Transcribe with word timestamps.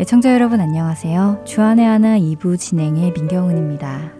애청자 0.00 0.32
여러분 0.32 0.62
안녕하세요. 0.62 1.42
주안의 1.44 1.84
하나 1.84 2.18
2부 2.18 2.58
진행의 2.58 3.12
민경은입니다. 3.12 4.10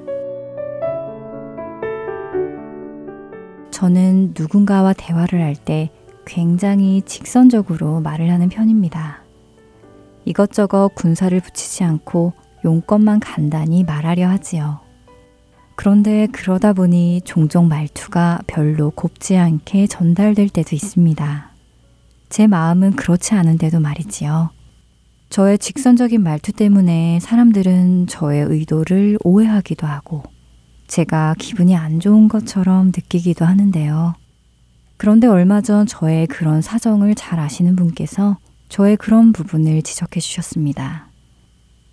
저는 3.71 4.35
누군가와 4.39 4.93
대화를 4.93 5.41
할 5.41 5.55
때 5.55 5.91
굉장히 6.27 7.01
직선적으로 7.01 8.01
말을 8.03 8.31
하는 8.31 8.51
편입니다. 8.51 9.23
이것저것 10.27 10.91
군사를 10.95 11.41
붙이지 11.41 11.83
않고 11.83 12.35
용건만 12.63 13.19
간단히 13.19 13.83
말하려 13.83 14.29
하지요. 14.29 14.81
그런데 15.77 16.27
그러다 16.27 16.75
보니 16.75 17.23
종종 17.25 17.69
말투가 17.69 18.41
별로 18.47 18.91
곱지 18.91 19.39
않게 19.39 19.87
전달될 19.87 20.51
때도 20.51 20.77
있습니다. 20.77 21.51
제 22.29 22.47
마음은 22.47 22.97
그렇지 22.97 23.33
않은데도 23.33 23.81
말이지요. 23.81 24.60
저의 25.31 25.59
직선적인 25.59 26.25
말투 26.25 26.53
때문에 26.53 27.21
사람들은 27.21 28.09
저의 28.09 28.45
의도를 28.49 29.17
오해하기도 29.23 29.87
하고 29.87 30.25
제가 30.89 31.37
기분이 31.39 31.77
안 31.77 32.01
좋은 32.01 32.27
것처럼 32.27 32.87
느끼기도 32.87 33.45
하는데요. 33.45 34.15
그런데 34.97 35.29
얼마 35.29 35.61
전 35.61 35.87
저의 35.87 36.27
그런 36.27 36.61
사정을 36.63 37.15
잘 37.15 37.39
아시는 37.39 37.77
분께서 37.77 38.39
저의 38.69 38.97
그런 38.97 39.33
부분을 39.33 39.83
지적해 39.83 40.19
주셨습니다. 40.19 41.09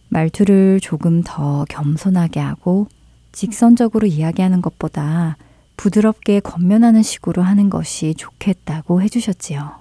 말투를 0.10 0.80
조금 0.82 1.22
더 1.24 1.64
겸손하게 1.70 2.40
하고 2.40 2.88
직선적으로 3.34 4.08
이야기하는 4.08 4.62
것보다 4.62 5.38
부드럽게 5.78 6.40
겉면하는 6.40 7.04
식으로 7.04 7.44
하는 7.44 7.70
것이 7.70 8.16
좋겠다고 8.16 9.04
해주셨지요. 9.04 9.74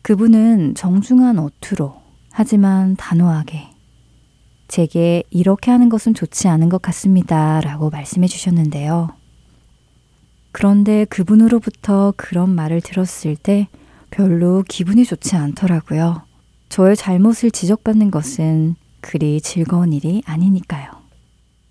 그분은 0.00 0.74
정중한 0.76 1.38
어투로 1.38 2.03
하지만 2.36 2.96
단호하게 2.96 3.68
제게 4.66 5.22
이렇게 5.30 5.70
하는 5.70 5.88
것은 5.88 6.14
좋지 6.14 6.48
않은 6.48 6.68
것 6.68 6.82
같습니다. 6.82 7.60
라고 7.60 7.90
말씀해 7.90 8.26
주셨는데요. 8.26 9.10
그런데 10.50 11.04
그분으로부터 11.04 12.12
그런 12.16 12.50
말을 12.50 12.80
들었을 12.80 13.36
때 13.36 13.68
별로 14.10 14.64
기분이 14.68 15.04
좋지 15.04 15.36
않더라고요. 15.36 16.22
저의 16.70 16.96
잘못을 16.96 17.52
지적받는 17.52 18.10
것은 18.10 18.74
그리 19.00 19.40
즐거운 19.40 19.92
일이 19.92 20.20
아니니까요. 20.26 20.90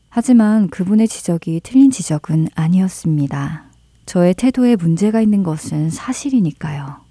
하지만 0.07 0.69
그분의 0.69 1.09
지적이 1.09 1.59
틀린 1.61 1.91
지적은 1.91 2.47
아니었습니다. 2.55 3.65
저의 4.05 4.33
태도에 4.33 4.77
문제가 4.77 5.19
있는 5.19 5.43
것은 5.43 5.89
사실이니까요. 5.89 7.02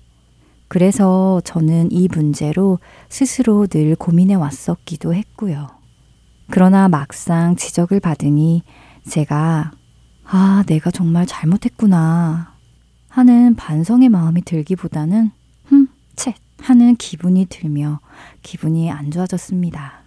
그래서 0.72 1.42
저는 1.44 1.92
이 1.92 2.08
문제로 2.10 2.78
스스로 3.10 3.66
늘 3.66 3.94
고민해 3.94 4.36
왔었기도 4.36 5.12
했고요. 5.12 5.68
그러나 6.50 6.88
막상 6.88 7.56
지적을 7.56 8.00
받으니 8.00 8.62
제가 9.06 9.72
아, 10.24 10.64
내가 10.66 10.90
정말 10.90 11.26
잘못했구나 11.26 12.54
하는 13.10 13.54
반성의 13.54 14.08
마음이 14.08 14.40
들기보다는 14.46 15.30
흠, 15.66 15.88
채 16.16 16.32
하는 16.62 16.96
기분이 16.96 17.48
들며 17.50 18.00
기분이 18.40 18.90
안 18.90 19.10
좋아졌습니다. 19.10 20.00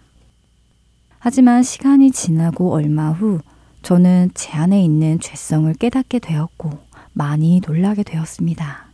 하지만 1.20 1.62
시간이 1.62 2.10
지나고 2.10 2.72
얼마 2.72 3.12
후 3.12 3.38
저는 3.82 4.32
제 4.34 4.50
안에 4.50 4.82
있는 4.82 5.20
죄성을 5.20 5.72
깨닫게 5.74 6.18
되었고 6.18 6.70
많이 7.12 7.60
놀라게 7.64 8.02
되었습니다. 8.02 8.85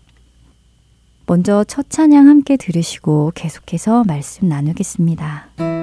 먼저 1.32 1.64
첫 1.64 1.88
찬양 1.88 2.28
함께 2.28 2.58
들으시고 2.58 3.32
계속해서 3.34 4.04
말씀 4.04 4.50
나누겠습니다. 4.50 5.81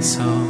같아 0.00 0.49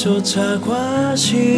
시절을 0.00 1.14
쫓 1.14 1.49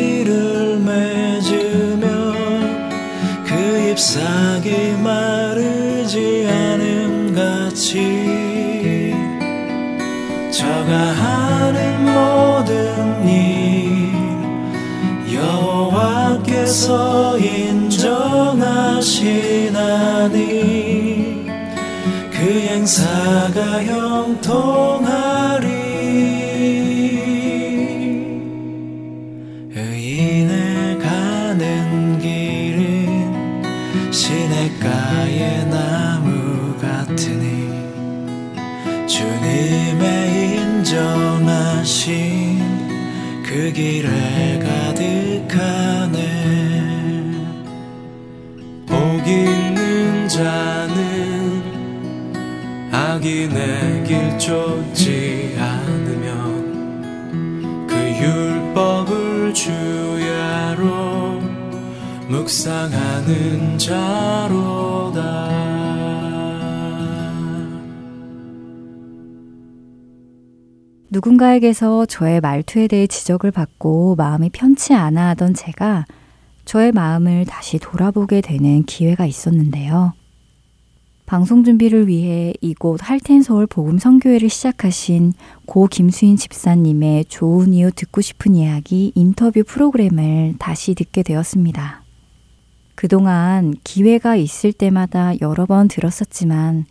자로다 63.82 65.48
누군가에게서 71.10 72.06
저의 72.06 72.40
말투에 72.40 72.86
대해 72.86 73.08
지적을 73.08 73.50
받고 73.50 74.14
마음이 74.14 74.50
편치 74.50 74.94
않아 74.94 75.30
하던 75.30 75.54
제가 75.54 76.04
저의 76.64 76.92
마음을 76.92 77.44
다시 77.44 77.78
돌아보게 77.80 78.40
되는 78.40 78.84
기회가 78.84 79.26
있었는데요. 79.26 80.12
방송 81.26 81.64
준비를 81.64 82.06
위해 82.06 82.52
이곳 82.60 83.00
할텐서울 83.02 83.66
복음 83.66 83.98
성교회를 83.98 84.48
시작하신 84.48 85.32
고 85.66 85.88
김수인 85.88 86.36
집사님의 86.36 87.24
좋은 87.24 87.74
이유 87.74 87.90
듣고 87.90 88.20
싶은 88.20 88.54
이야기 88.54 89.10
인터뷰 89.16 89.64
프로그램을 89.64 90.54
다시 90.58 90.94
듣게 90.94 91.24
되었습니다. 91.24 92.01
그동안 93.02 93.74
기회가 93.82 94.36
있을 94.36 94.72
때마다 94.72 95.32
여러 95.40 95.66
번 95.66 95.88
들었었지만 95.88 96.84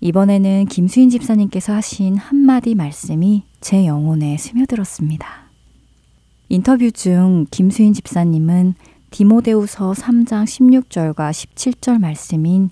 이번에는 0.00 0.64
김수인 0.64 1.10
집사님께서 1.10 1.74
하신 1.74 2.16
한마디 2.16 2.74
말씀이 2.74 3.42
제 3.60 3.84
영혼에 3.84 4.38
스며들었습니다. 4.38 5.26
인터뷰 6.48 6.90
중 6.90 7.44
김수인 7.50 7.92
집사님은 7.92 8.72
디모데우서 9.10 9.92
3장 9.92 10.44
16절과 10.44 11.30
17절 11.30 12.00
말씀인 12.00 12.70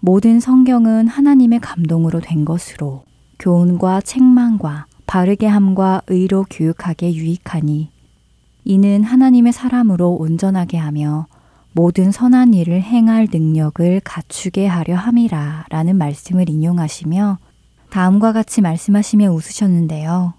모든 0.00 0.38
성경은 0.38 1.08
하나님의 1.08 1.60
감동으로 1.60 2.20
된 2.20 2.44
것으로 2.44 3.04
교훈과 3.38 4.02
책망과 4.02 4.84
바르게 5.06 5.46
함과 5.46 6.02
의로 6.08 6.44
교육하게 6.50 7.14
유익하니 7.14 7.88
이는 8.66 9.02
하나님의 9.02 9.54
사람으로 9.54 10.12
온전하게 10.12 10.76
하며 10.76 11.26
모든 11.72 12.12
선한 12.12 12.54
일을 12.54 12.82
행할 12.82 13.28
능력을 13.32 14.00
갖추게 14.04 14.66
하려 14.66 14.94
함이라 14.96 15.66
라는 15.70 15.96
말씀을 15.96 16.48
인용하시며 16.50 17.38
다음과 17.90 18.32
같이 18.32 18.60
말씀하시며 18.60 19.30
웃으셨는데요. 19.30 20.34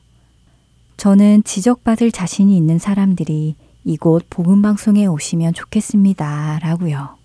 저는 0.97 1.44
지적받을 1.44 2.12
자신이 2.12 2.56
있는 2.56 2.77
사람들이 2.77 3.56
이곳 3.83 4.25
복음방송에 4.30 5.07
오시면 5.07 5.53
좋겠습니다. 5.53 6.59
라고요. 6.62 7.18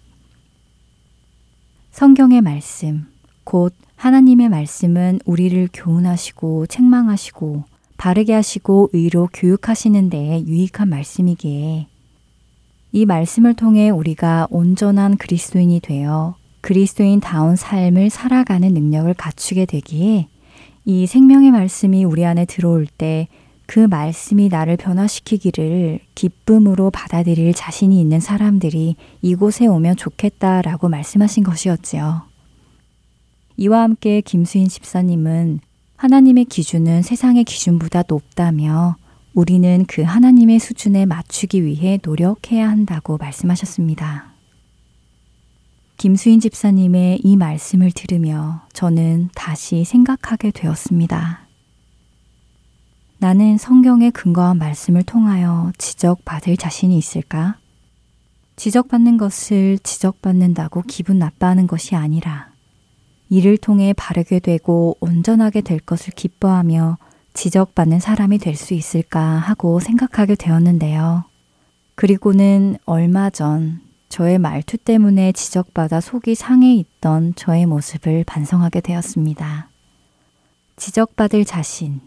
성경의 1.93 2.41
말씀, 2.41 3.07
곧 3.45 3.75
하나님의 3.97 4.49
말씀은 4.49 5.21
우리를 5.25 5.69
교훈하시고 5.73 6.67
책망하시고 6.67 7.65
바르게 7.97 8.33
하시고 8.33 8.91
의로 8.93 9.29
교육하시는 9.33 10.09
데에 10.09 10.45
유익한 10.47 10.89
말씀이기에 10.89 11.89
이 12.93 13.07
말씀을 13.07 13.55
통해 13.55 13.91
우리가 13.91 14.49
온전한 14.51 15.17
그리스도인이 15.17 15.81
되어 15.81 16.37
그리스도인다운 16.61 17.57
삶을 17.57 18.11
살아가는 18.11 18.69
능력을 18.69 19.13
갖추게 19.15 19.67
되기에 19.67 20.29
이 20.85 21.07
생명의 21.07 21.51
말씀이 21.51 22.05
우리 22.05 22.25
안에 22.25 22.45
들어올 22.45 22.87
때 22.87 23.29
그 23.69 23.81
말씀이 23.81 24.49
나를 24.49 24.79
변화시키기를 24.79 26.01
기쁨으로 26.15 26.91
받아들일 26.91 27.53
자신이 27.53 28.01
있는 28.01 28.19
사람들이 28.19 28.97
이곳에 29.21 29.67
오면 29.67 29.97
좋겠다라고 29.97 30.89
말씀하신 30.89 31.45
것이었지요. 31.45 32.23
이와 33.59 33.83
함께 33.83 34.23
김수인 34.23 34.69
집사님은 34.69 35.61
하나님의 35.97 36.47
기준은 36.47 37.03
세상의 37.03 37.45
기준보다 37.45 38.05
높다며 38.09 38.97
우리는 39.35 39.85
그 39.87 40.03
하나님의 40.03 40.59
수준에 40.59 41.07
맞추기 41.07 41.65
위해 41.65 41.99
노력해야 42.03 42.69
한다고 42.69 43.19
말씀하셨습니다. 43.19 44.33
김수인 45.97 46.41
집사님의 46.41 47.21
이 47.25 47.37
말씀을 47.37 47.91
들으며 47.91 48.63
저는 48.73 49.31
다시 49.35 49.85
생각하게 49.85 50.53
되었습니다. 50.53 51.49
나는 53.19 53.59
성경에 53.59 54.11
근거한 54.11 54.59
말씀을 54.59 55.03
통하여 55.03 55.73
지적받을 55.77 56.57
자신이 56.57 56.97
있을까? 56.97 57.59
지적받는 58.55 59.19
것을 59.19 59.79
지적받는다고 59.81 60.83
기분 60.87 61.19
나빠하는 61.19 61.67
것이 61.67 61.97
아니라 61.97 62.51
이를 63.29 63.57
통해 63.57 63.93
바르게 63.93 64.39
되고 64.39 64.97
온전하게 65.01 65.61
될 65.61 65.81
것을 65.81 66.13
기뻐하며 66.15 66.97
지적받는 67.39 68.01
사람이 68.01 68.39
될 68.39 68.57
수 68.57 68.75
있을까 68.75 69.21
하고 69.21 69.79
생각하게 69.79 70.35
되었는데요. 70.35 71.23
그리고는 71.95 72.79
얼마 72.85 73.31
전 73.31 73.81
저의 74.09 74.41
말투 74.41 74.77
때문에 74.77 75.31
지적받아 75.31 76.01
속이 76.01 76.35
상해 76.35 76.75
있던 76.75 77.37
저의 77.37 77.67
모습을 77.67 78.25
반성하게 78.25 78.81
되었습니다. 78.81 79.71
지적받을 80.75 81.45
자신. 81.45 82.01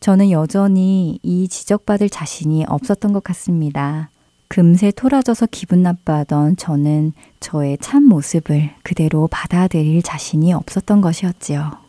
저는 0.00 0.30
여전히 0.30 1.18
이 1.22 1.48
지적받을 1.48 2.10
자신이 2.10 2.66
없었던 2.68 3.14
것 3.14 3.24
같습니다. 3.24 4.10
금세 4.48 4.90
토라져서 4.90 5.46
기분 5.50 5.82
나빠하던 5.82 6.56
저는 6.58 7.14
저의 7.40 7.78
참 7.80 8.04
모습을 8.04 8.74
그대로 8.82 9.28
받아들일 9.28 10.02
자신이 10.02 10.52
없었던 10.52 11.00
것이었지요. 11.00 11.87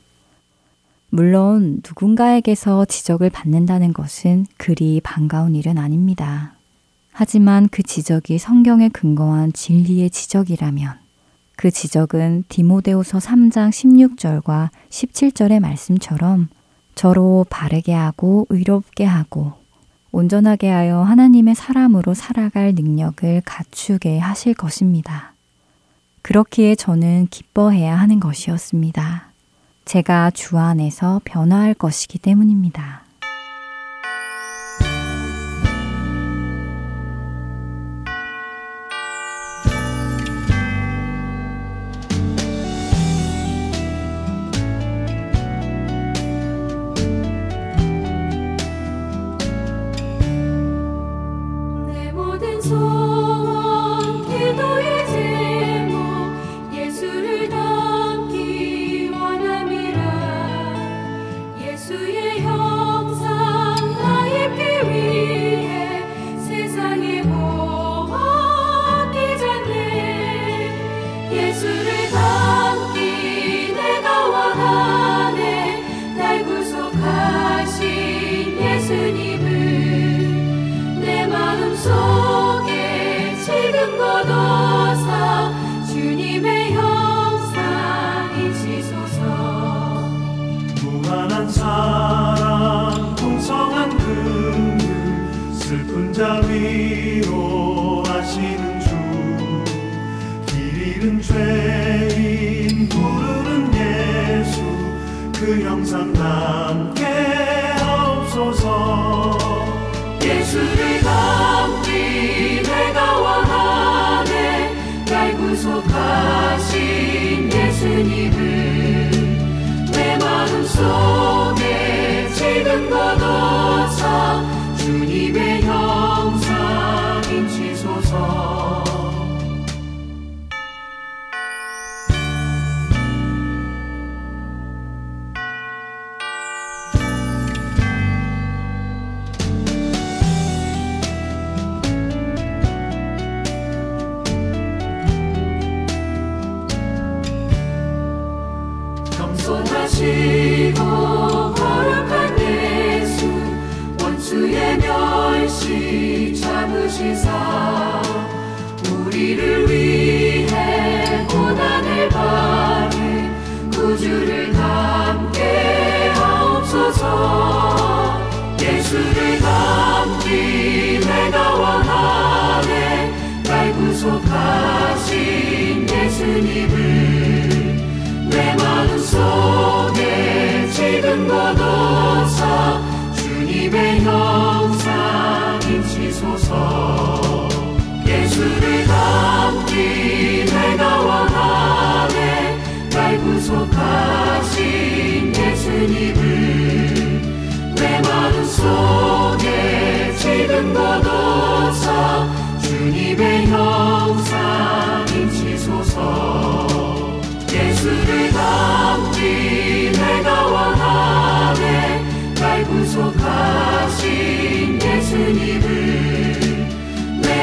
물론 1.11 1.81
누군가에게서 1.83 2.85
지적을 2.85 3.29
받는다는 3.29 3.93
것은 3.93 4.45
그리 4.57 5.01
반가운 5.03 5.55
일은 5.55 5.77
아닙니다. 5.77 6.53
하지만 7.11 7.67
그 7.69 7.81
지적이 7.83 8.37
성경에 8.37 8.89
근거한 8.89 9.51
진리의 9.53 10.11
지적이라면 10.11 10.93
그 11.55 11.71
지적은 11.71 12.45
디모데후서 12.47 13.17
3장 13.17 13.69
16절과 13.71 14.69
17절의 14.89 15.59
말씀처럼 15.59 16.47
저로 16.95 17.45
바르게 17.49 17.91
하고 17.93 18.45
의롭게 18.49 19.03
하고 19.03 19.53
온전하게 20.11 20.69
하여 20.69 21.01
하나님의 21.01 21.55
사람으로 21.55 22.13
살아갈 22.13 22.73
능력을 22.75 23.41
갖추게 23.45 24.19
하실 24.19 24.53
것입니다. 24.53 25.33
그렇기에 26.21 26.75
저는 26.75 27.27
기뻐해야 27.29 27.95
하는 27.95 28.19
것이었습니다. 28.19 29.28
제가 29.89 30.29
주 30.29 30.59
안에서 30.59 31.19
변화할 31.25 31.73
것이기 31.73 32.19
때문입니다. 32.19 33.08
to 61.89 62.13
you. 62.13 62.18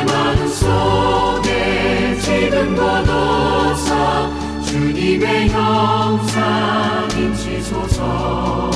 마음 0.06 0.48
속에 0.48 2.16
지금 2.20 2.74
거둬서 2.74 4.30
주님의 4.62 5.48
형상 5.48 7.08
인치소서 7.16 8.75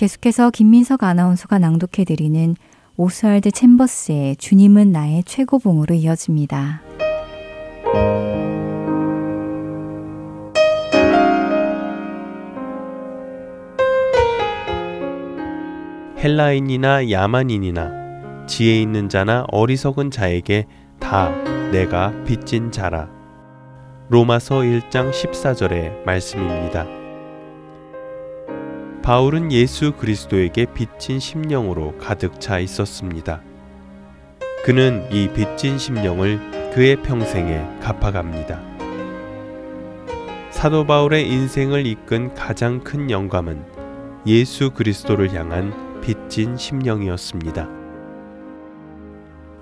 계속해서 0.00 0.48
김민석 0.48 1.02
아나운서가 1.02 1.58
낭독해드리는 1.58 2.56
오스왈드 2.96 3.50
챔버스의 3.50 4.36
주님은 4.36 4.92
나의 4.92 5.24
최고봉으로 5.24 5.94
이어집니다. 5.94 6.80
헬라인이나 16.16 17.10
야만인이나 17.10 18.46
지혜 18.46 18.80
있는 18.80 19.10
자나 19.10 19.44
어리석은 19.52 20.10
자에게 20.10 20.64
다 20.98 21.30
내가 21.72 22.14
빚진 22.24 22.72
자라. 22.72 23.10
로마서 24.08 24.60
1장 24.60 25.10
14절의 25.10 26.06
말씀입니다. 26.06 26.99
바울은 29.10 29.50
예수 29.50 29.90
그리스도에게 29.90 30.66
빚진 30.66 31.18
심령으로 31.18 31.98
가득 31.98 32.40
차 32.40 32.60
있었습니다. 32.60 33.42
그는 34.64 35.04
이 35.10 35.28
빚진 35.32 35.78
심령을 35.78 36.70
그의 36.72 36.94
평생에 37.02 37.80
갚아갑니다. 37.80 38.62
사도 40.52 40.86
바울의 40.86 41.28
인생을 41.28 41.86
이끈 41.86 42.34
가장 42.34 42.84
큰 42.84 43.10
영감은 43.10 43.64
예수 44.28 44.70
그리스도를 44.70 45.34
향한 45.34 46.00
빚진 46.00 46.56
심령이었습니다. 46.56 47.68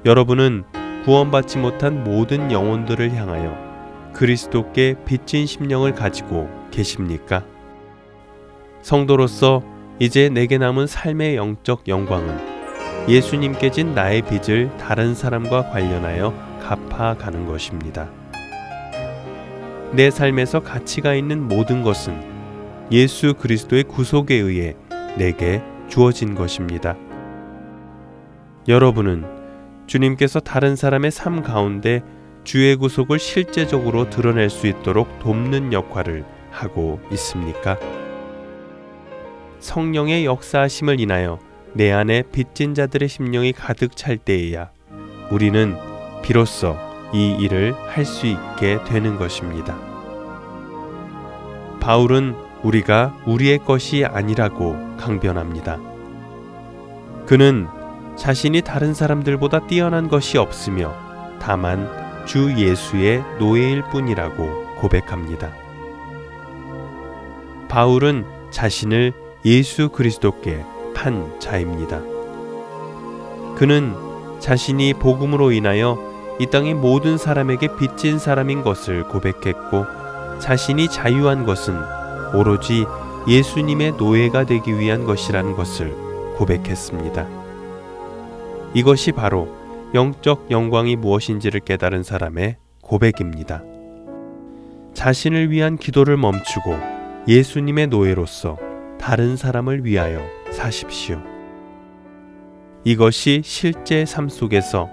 여러분은 0.05 0.65
구원받지 1.07 1.57
못한 1.57 2.05
모든 2.05 2.53
영혼들을 2.53 3.15
향하여 3.15 4.13
그리스도께 4.13 4.97
빚진 5.07 5.47
심령을 5.47 5.95
가지고 5.95 6.51
계십니까? 6.71 7.45
성도로서 8.83 9.63
이제 9.99 10.29
내게 10.29 10.59
남은 10.59 10.87
삶의 10.87 11.37
영적 11.37 11.89
영광은 11.89 12.59
예수님께 13.09 13.71
진 13.71 13.95
나의 13.95 14.23
빚을 14.23 14.77
다른 14.77 15.15
사람과 15.15 15.71
관련하여 15.71 16.35
갚아가는 16.63 17.47
것입니다. 17.47 18.09
내 19.93 20.11
삶에서 20.11 20.61
가치가 20.61 21.15
있는 21.15 21.49
모든 21.49 21.83
것은 21.83 22.21
예수 22.93 23.35
그리스도의 23.35 23.85
구속에 23.85 24.35
의해 24.35 24.77
내게 25.17 25.63
주어진 25.89 26.35
것입니다. 26.35 26.97
여러분은 28.69 29.25
주님께서 29.87 30.41
다른 30.41 30.77
사람의 30.77 31.11
삶 31.11 31.43
가운데 31.43 32.03
주의 32.45 32.77
구속을 32.77 33.19
실제적으로 33.19 34.11
드러낼 34.11 34.51
수 34.51 34.67
있도록 34.67 35.19
돕는 35.21 35.73
역할을 35.73 36.25
하고 36.51 37.01
있습니까? 37.13 37.79
성령의 39.61 40.25
역사하심을 40.25 41.01
인하여 41.01 41.39
내 41.73 41.93
안에 41.93 42.23
빚진 42.33 42.75
자들의 42.75 43.09
심령이 43.09 43.53
가득 43.53 43.97
찰 43.97 44.17
때에야 44.17 44.71
우리는 45.31 45.77
비로소 46.23 46.77
이 47.13 47.37
일을 47.41 47.75
할 47.89 48.05
수 48.05 48.27
있게 48.27 48.83
되는 48.85 49.17
것입니다. 49.17 49.77
바울은 51.81 52.35
우리가 52.63 53.17
우리의 53.27 53.59
것이 53.59 54.05
아니라고 54.05 54.77
강변합니다. 54.97 55.79
그는 57.27 57.67
자신이 58.17 58.63
다른 58.63 58.95
사람들보다 58.95 59.67
뛰어난 59.69 60.09
것이 60.09 60.39
없으며 60.39 60.95
다만 61.41 61.89
주 62.27 62.53
예수의 62.59 63.23
노예일 63.39 63.83
뿐이라고 63.91 64.77
고백합니다. 64.81 65.53
바울은 67.69 68.27
자신을 68.51 69.13
예수 69.45 69.89
그리스도께 69.91 70.65
판 70.95 71.39
자입니다. 71.39 72.01
그는 73.57 73.95
자신이 74.41 74.95
복음으로 74.95 75.53
인하여 75.53 75.99
이 76.41 76.47
땅의 76.47 76.75
모든 76.75 77.19
사람에게 77.19 77.77
빚진 77.77 78.19
사람인 78.19 78.63
것을 78.63 79.07
고백했고 79.09 79.87
자신이 80.41 80.89
자유한 80.89 81.45
것은 81.45 81.75
오로지 82.35 82.85
예수님의 83.27 83.93
노예가 83.93 84.45
되기 84.45 84.79
위한 84.79 85.05
것이라는 85.05 85.55
것을 85.55 85.95
고백했습니다. 86.37 87.27
이것이 88.75 89.13
바로 89.13 89.49
영적 89.95 90.51
영광이 90.51 90.97
무엇인지를 90.97 91.61
깨달은 91.61 92.03
사람의 92.03 92.57
고백입니다. 92.83 93.63
자신을 94.95 95.51
위한 95.51 95.77
기도를 95.77 96.17
멈추고 96.17 96.77
예수님의 97.27 97.89
노예로서 97.89 98.68
다른 98.99 99.37
사람을 99.37 99.85
위하여 99.85 100.21
사십시오. 100.51 101.23
이것이 102.85 103.43
실제 103.45 104.05
삶 104.05 104.29
속에서 104.29 104.91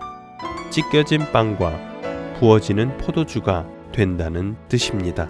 찢겨진 0.70 1.32
빵과 1.32 2.36
부어지는 2.40 2.98
포도주가 2.98 3.66
된다는 3.92 4.56
뜻입니다. 4.68 5.30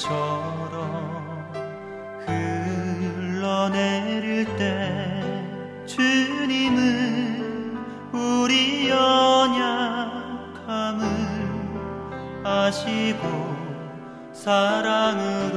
물처럼 0.00 1.52
흘러내릴 3.16 4.46
때 4.56 5.20
주님은 5.86 7.76
우리 8.12 8.88
연약함을 8.88 9.76
아시고 12.44 13.20
사랑을 14.32 15.49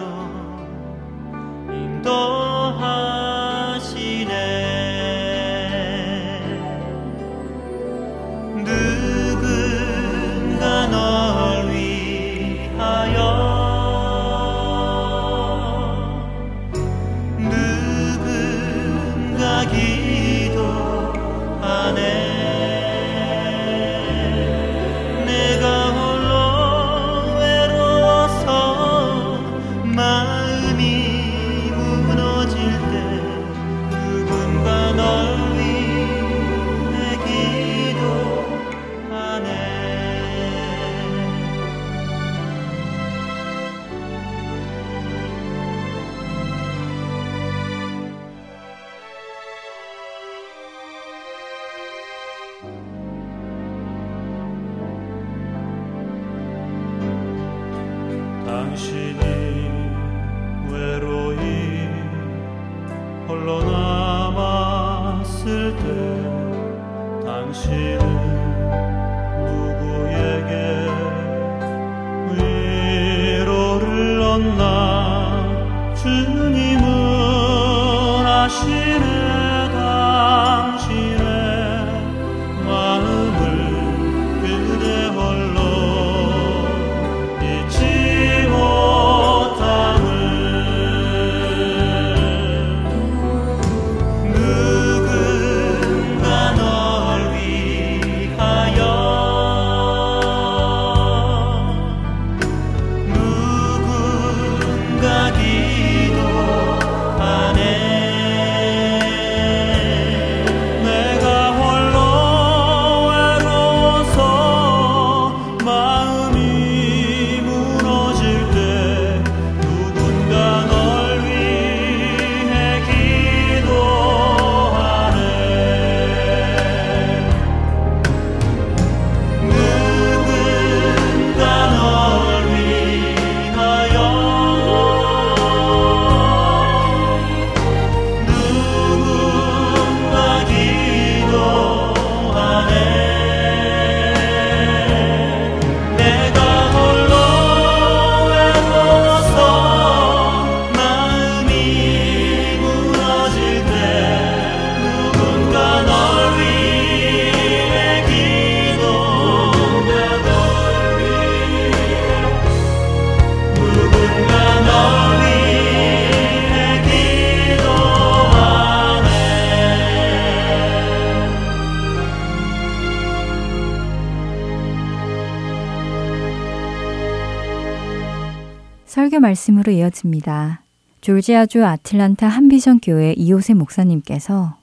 말씀으로 179.34 179.72
이어집니다. 179.72 180.62
졸지아주 181.02 181.66
아틀란타 181.66 182.28
한비전 182.28 182.80
교회 182.80 183.14
이호세 183.14 183.54
목사님께서 183.54 184.58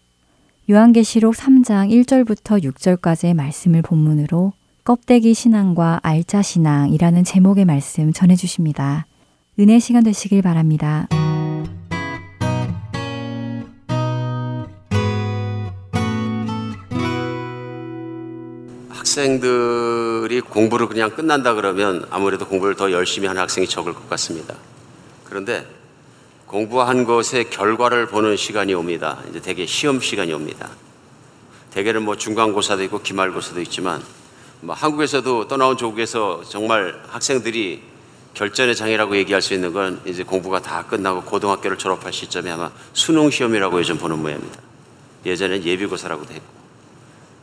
요한계시록 0.71 1.35
3장 1.35 1.91
1절부터 1.91 2.63
6절까지의 2.63 3.35
말씀을 3.35 3.83
본문으로 3.83 4.53
껍데기 4.85 5.35
신앙과 5.35 6.01
알짜 6.03 6.43
신앙이라는 6.43 7.25
제목의 7.25 7.65
말씀 7.65 8.13
전해 8.13 8.37
주십니다. 8.37 9.07
은혜 9.59 9.79
시간 9.79 10.05
되시길 10.05 10.43
바랍니다. 10.43 11.09
학생들 18.89 20.00
이 20.41 20.43
공부를 20.43 20.89
그냥 20.89 21.11
끝난다 21.11 21.53
그러면 21.55 22.07
아무래도 22.11 22.47
공부를 22.47 22.75
더 22.75 22.91
열심히 22.91 23.29
하는 23.29 23.43
학생이 23.43 23.69
적을 23.69 23.93
것 23.93 24.09
같습니다. 24.11 24.55
그런데 25.25 25.67
공부한 26.47 27.05
것의 27.05 27.51
결과를 27.51 28.07
보는 28.07 28.37
시간이 28.37 28.73
옵니다. 28.75 29.19
이제 29.29 29.41
대개 29.41 29.67
시험 29.67 30.01
시간이 30.01 30.33
옵니다. 30.33 30.71
대개는 31.73 32.03
뭐 32.03 32.17
중간고사도 32.17 32.83
있고 32.85 33.03
기말고사도 33.03 33.61
있지만 33.63 34.03
뭐 34.63 34.75
한국에서도 34.75 35.47
떠나온 35.47 35.77
조국에서 35.77 36.43
정말 36.49 37.01
학생들이 37.09 37.83
결전의 38.35 38.75
장애라고 38.75 39.17
얘기할 39.17 39.43
수 39.43 39.55
있는 39.55 39.73
건 39.73 40.01
이제 40.07 40.23
공부가 40.23 40.61
다 40.61 40.85
끝나고 40.87 41.23
고등학교를 41.23 41.77
졸업할 41.77 42.13
시점에 42.13 42.51
아마 42.51 42.71
수능 42.95 43.31
시험이라고 43.31 43.79
요즘 43.79 43.99
보는 43.99 44.19
모양입니다. 44.19 44.59
예전엔 45.27 45.65
예비고사라고도 45.65 46.33
했고 46.33 46.60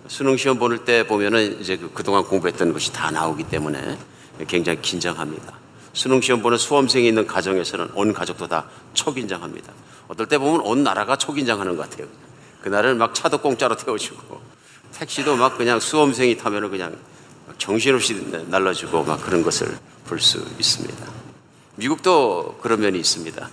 수능 0.07 0.37
시험 0.37 0.57
보는 0.57 0.85
때 0.85 1.05
보면은 1.05 1.59
이제 1.59 1.77
그 1.77 1.91
그동안 1.93 2.23
공부했던 2.23 2.73
것이 2.73 2.91
다 2.93 3.11
나오기 3.11 3.43
때문에 3.43 3.97
굉장히 4.47 4.81
긴장합니다. 4.81 5.53
수능 5.93 6.21
시험 6.21 6.41
보는 6.41 6.57
수험생이 6.57 7.07
있는 7.07 7.25
가정에서는 7.27 7.89
온 7.93 8.13
가족도 8.13 8.47
다 8.47 8.65
초긴장합니다. 8.93 9.73
어떨 10.07 10.27
때 10.27 10.37
보면 10.37 10.61
온 10.61 10.83
나라가 10.83 11.15
초긴장하는 11.17 11.75
것 11.75 11.89
같아요. 11.89 12.07
그날은 12.61 12.97
막 12.97 13.13
차도 13.13 13.39
공짜로 13.39 13.75
태워주고 13.75 14.39
택시도 14.93 15.35
막 15.35 15.57
그냥 15.57 15.79
수험생이 15.79 16.37
타면은 16.37 16.69
그냥 16.69 16.95
정신없이 17.57 18.13
날라주고 18.47 19.03
막 19.03 19.21
그런 19.23 19.43
것을 19.43 19.77
볼 20.05 20.19
수 20.19 20.37
있습니다. 20.57 21.05
미국도 21.75 22.59
그런 22.61 22.79
면이 22.79 22.97
있습니다. 22.99 23.49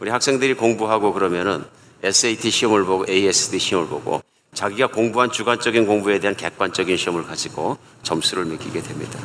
우리 0.00 0.10
학생들이 0.10 0.54
공부하고 0.54 1.12
그러면은 1.12 1.64
SAT 2.02 2.50
시험을 2.50 2.84
보고 2.84 3.06
ASD 3.08 3.58
시험을 3.58 3.88
보고 3.88 4.20
자기가 4.54 4.88
공부한 4.88 5.32
주관적인 5.32 5.86
공부에 5.86 6.20
대한 6.20 6.36
객관적인 6.36 6.98
시험을 6.98 7.24
가지고 7.24 7.78
점수를 8.02 8.44
매기게 8.44 8.82
됩니다. 8.82 9.18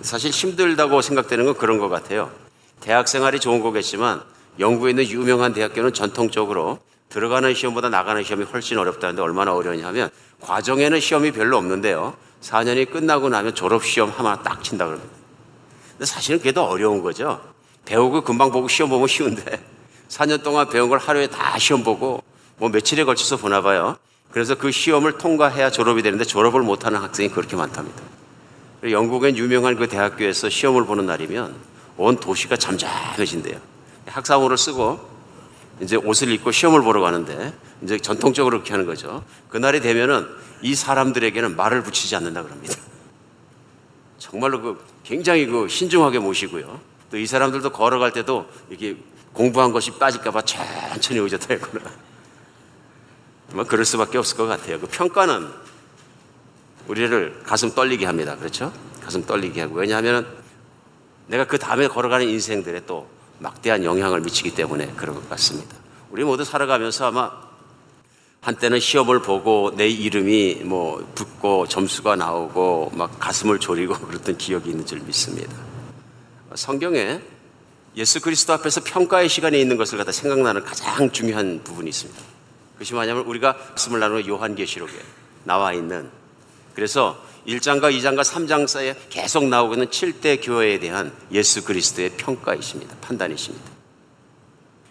사실 0.00 0.32
힘들다고 0.32 1.02
생각되는 1.02 1.44
건 1.44 1.54
그런 1.54 1.78
것 1.78 1.88
같아요. 1.88 2.30
대학 2.80 3.06
생활이 3.06 3.38
좋은 3.38 3.60
거겠지만 3.60 4.22
영국에 4.58 4.90
있는 4.90 5.08
유명한 5.08 5.52
대학교는 5.52 5.92
전통적으로 5.92 6.80
들어가는 7.10 7.54
시험보다 7.54 7.90
나가는 7.90 8.22
시험이 8.24 8.44
훨씬 8.44 8.76
어렵다는데 8.78 9.22
얼마나 9.22 9.54
어려우냐면 9.54 10.10
과정에는 10.40 10.98
시험이 10.98 11.30
별로 11.30 11.56
없는데요. 11.56 12.16
4년이 12.42 12.90
끝나고 12.90 13.28
나면 13.28 13.54
졸업 13.54 13.84
시험 13.84 14.10
하나 14.10 14.42
딱 14.42 14.64
친다 14.64 14.86
그럽니다. 14.86 15.14
근데 15.92 16.06
사실은 16.06 16.38
그게 16.38 16.52
더 16.52 16.64
어려운 16.64 17.02
거죠. 17.02 17.40
배우고 17.84 18.22
금방 18.22 18.50
보고 18.50 18.66
시험 18.66 18.90
보면 18.90 19.06
쉬운데 19.06 19.64
4년 20.08 20.42
동안 20.42 20.68
배운 20.68 20.88
걸 20.88 20.98
하루에 20.98 21.28
다 21.28 21.56
시험 21.58 21.84
보고 21.84 22.22
뭐 22.56 22.68
며칠에 22.68 23.04
걸쳐서 23.04 23.36
보나 23.36 23.62
봐요. 23.62 23.96
그래서 24.30 24.54
그 24.54 24.70
시험을 24.70 25.18
통과해야 25.18 25.70
졸업이 25.70 26.02
되는데 26.02 26.24
졸업을 26.24 26.62
못하는 26.62 27.00
학생이 27.00 27.30
그렇게 27.30 27.56
많답니다. 27.56 28.02
영국엔 28.82 29.36
유명한 29.36 29.76
그 29.76 29.88
대학교에서 29.88 30.48
시험을 30.48 30.86
보는 30.86 31.06
날이면 31.06 31.54
온 31.96 32.16
도시가 32.16 32.56
잠잠해진대요. 32.56 33.58
학사모를 34.06 34.56
쓰고 34.56 35.00
이제 35.80 35.96
옷을 35.96 36.30
입고 36.30 36.52
시험을 36.52 36.82
보러 36.82 37.00
가는데 37.00 37.52
이제 37.82 37.98
전통적으로 37.98 38.58
그렇게 38.58 38.72
하는 38.72 38.86
거죠. 38.86 39.24
그날이 39.48 39.80
되면은 39.80 40.28
이 40.62 40.74
사람들에게는 40.74 41.56
말을 41.56 41.82
붙이지 41.82 42.14
않는다 42.16 42.42
그럽니다. 42.42 42.74
정말로 44.18 44.60
그 44.60 44.84
굉장히 45.04 45.46
그 45.46 45.68
신중하게 45.68 46.18
모시고요. 46.18 46.80
또 47.10 47.16
이 47.16 47.26
사람들도 47.26 47.70
걸어갈 47.70 48.12
때도 48.12 48.46
이게 48.70 48.96
공부한 49.32 49.72
것이 49.72 49.92
빠질까봐 49.92 50.42
천천히 50.42 51.20
의자 51.20 51.38
타거나 51.38 51.84
뭐 53.52 53.64
그럴 53.64 53.84
수밖에 53.84 54.18
없을 54.18 54.36
것 54.36 54.46
같아요. 54.46 54.78
그 54.80 54.86
평가는 54.86 55.48
우리를 56.86 57.42
가슴 57.44 57.74
떨리게 57.74 58.06
합니다. 58.06 58.36
그렇죠? 58.36 58.72
가슴 59.02 59.24
떨리게 59.24 59.62
하고 59.62 59.76
왜냐하면 59.76 60.26
내가 61.26 61.46
그 61.46 61.58
다음에 61.58 61.88
걸어가는 61.88 62.28
인생들에 62.28 62.82
또 62.86 63.08
막대한 63.38 63.84
영향을 63.84 64.20
미치기 64.20 64.54
때문에 64.54 64.92
그런 64.96 65.14
것 65.14 65.28
같습니다. 65.30 65.76
우리 66.10 66.24
모두 66.24 66.44
살아가면서 66.44 67.06
아마 67.06 67.30
한때는 68.40 68.80
시험을 68.80 69.20
보고 69.20 69.72
내 69.76 69.88
이름이 69.88 70.62
뭐 70.64 71.06
붙고 71.14 71.66
점수가 71.66 72.16
나오고 72.16 72.92
막 72.94 73.18
가슴을 73.18 73.58
졸이고 73.58 73.94
그랬던 74.06 74.38
기억이 74.38 74.70
있는 74.70 74.86
줄 74.86 75.00
믿습니다. 75.00 75.54
성경에 76.54 77.20
예수 77.96 78.20
그리스도 78.20 78.52
앞에서 78.52 78.82
평가의 78.84 79.28
시간에 79.28 79.58
있는 79.58 79.76
것을 79.76 79.98
갖다 79.98 80.12
생각나는 80.12 80.64
가장 80.64 81.10
중요한 81.10 81.60
부분이 81.62 81.88
있습니다. 81.90 82.37
그것이 82.78 82.94
뭐냐면 82.94 83.24
우리가 83.24 83.56
말씀을 83.70 83.98
나누는 83.98 84.28
요한계시록에 84.28 84.92
나와 85.42 85.72
있는 85.72 86.08
그래서 86.74 87.20
1장과 87.44 87.92
2장과 87.92 88.22
3장 88.22 88.68
사이에 88.68 88.94
계속 89.10 89.48
나오고 89.48 89.74
있는 89.74 89.88
7대 89.88 90.38
교회에 90.40 90.78
대한 90.78 91.12
예수 91.32 91.64
그리스도의 91.64 92.10
평가이십니다. 92.10 92.94
판단이십니다. 93.00 93.68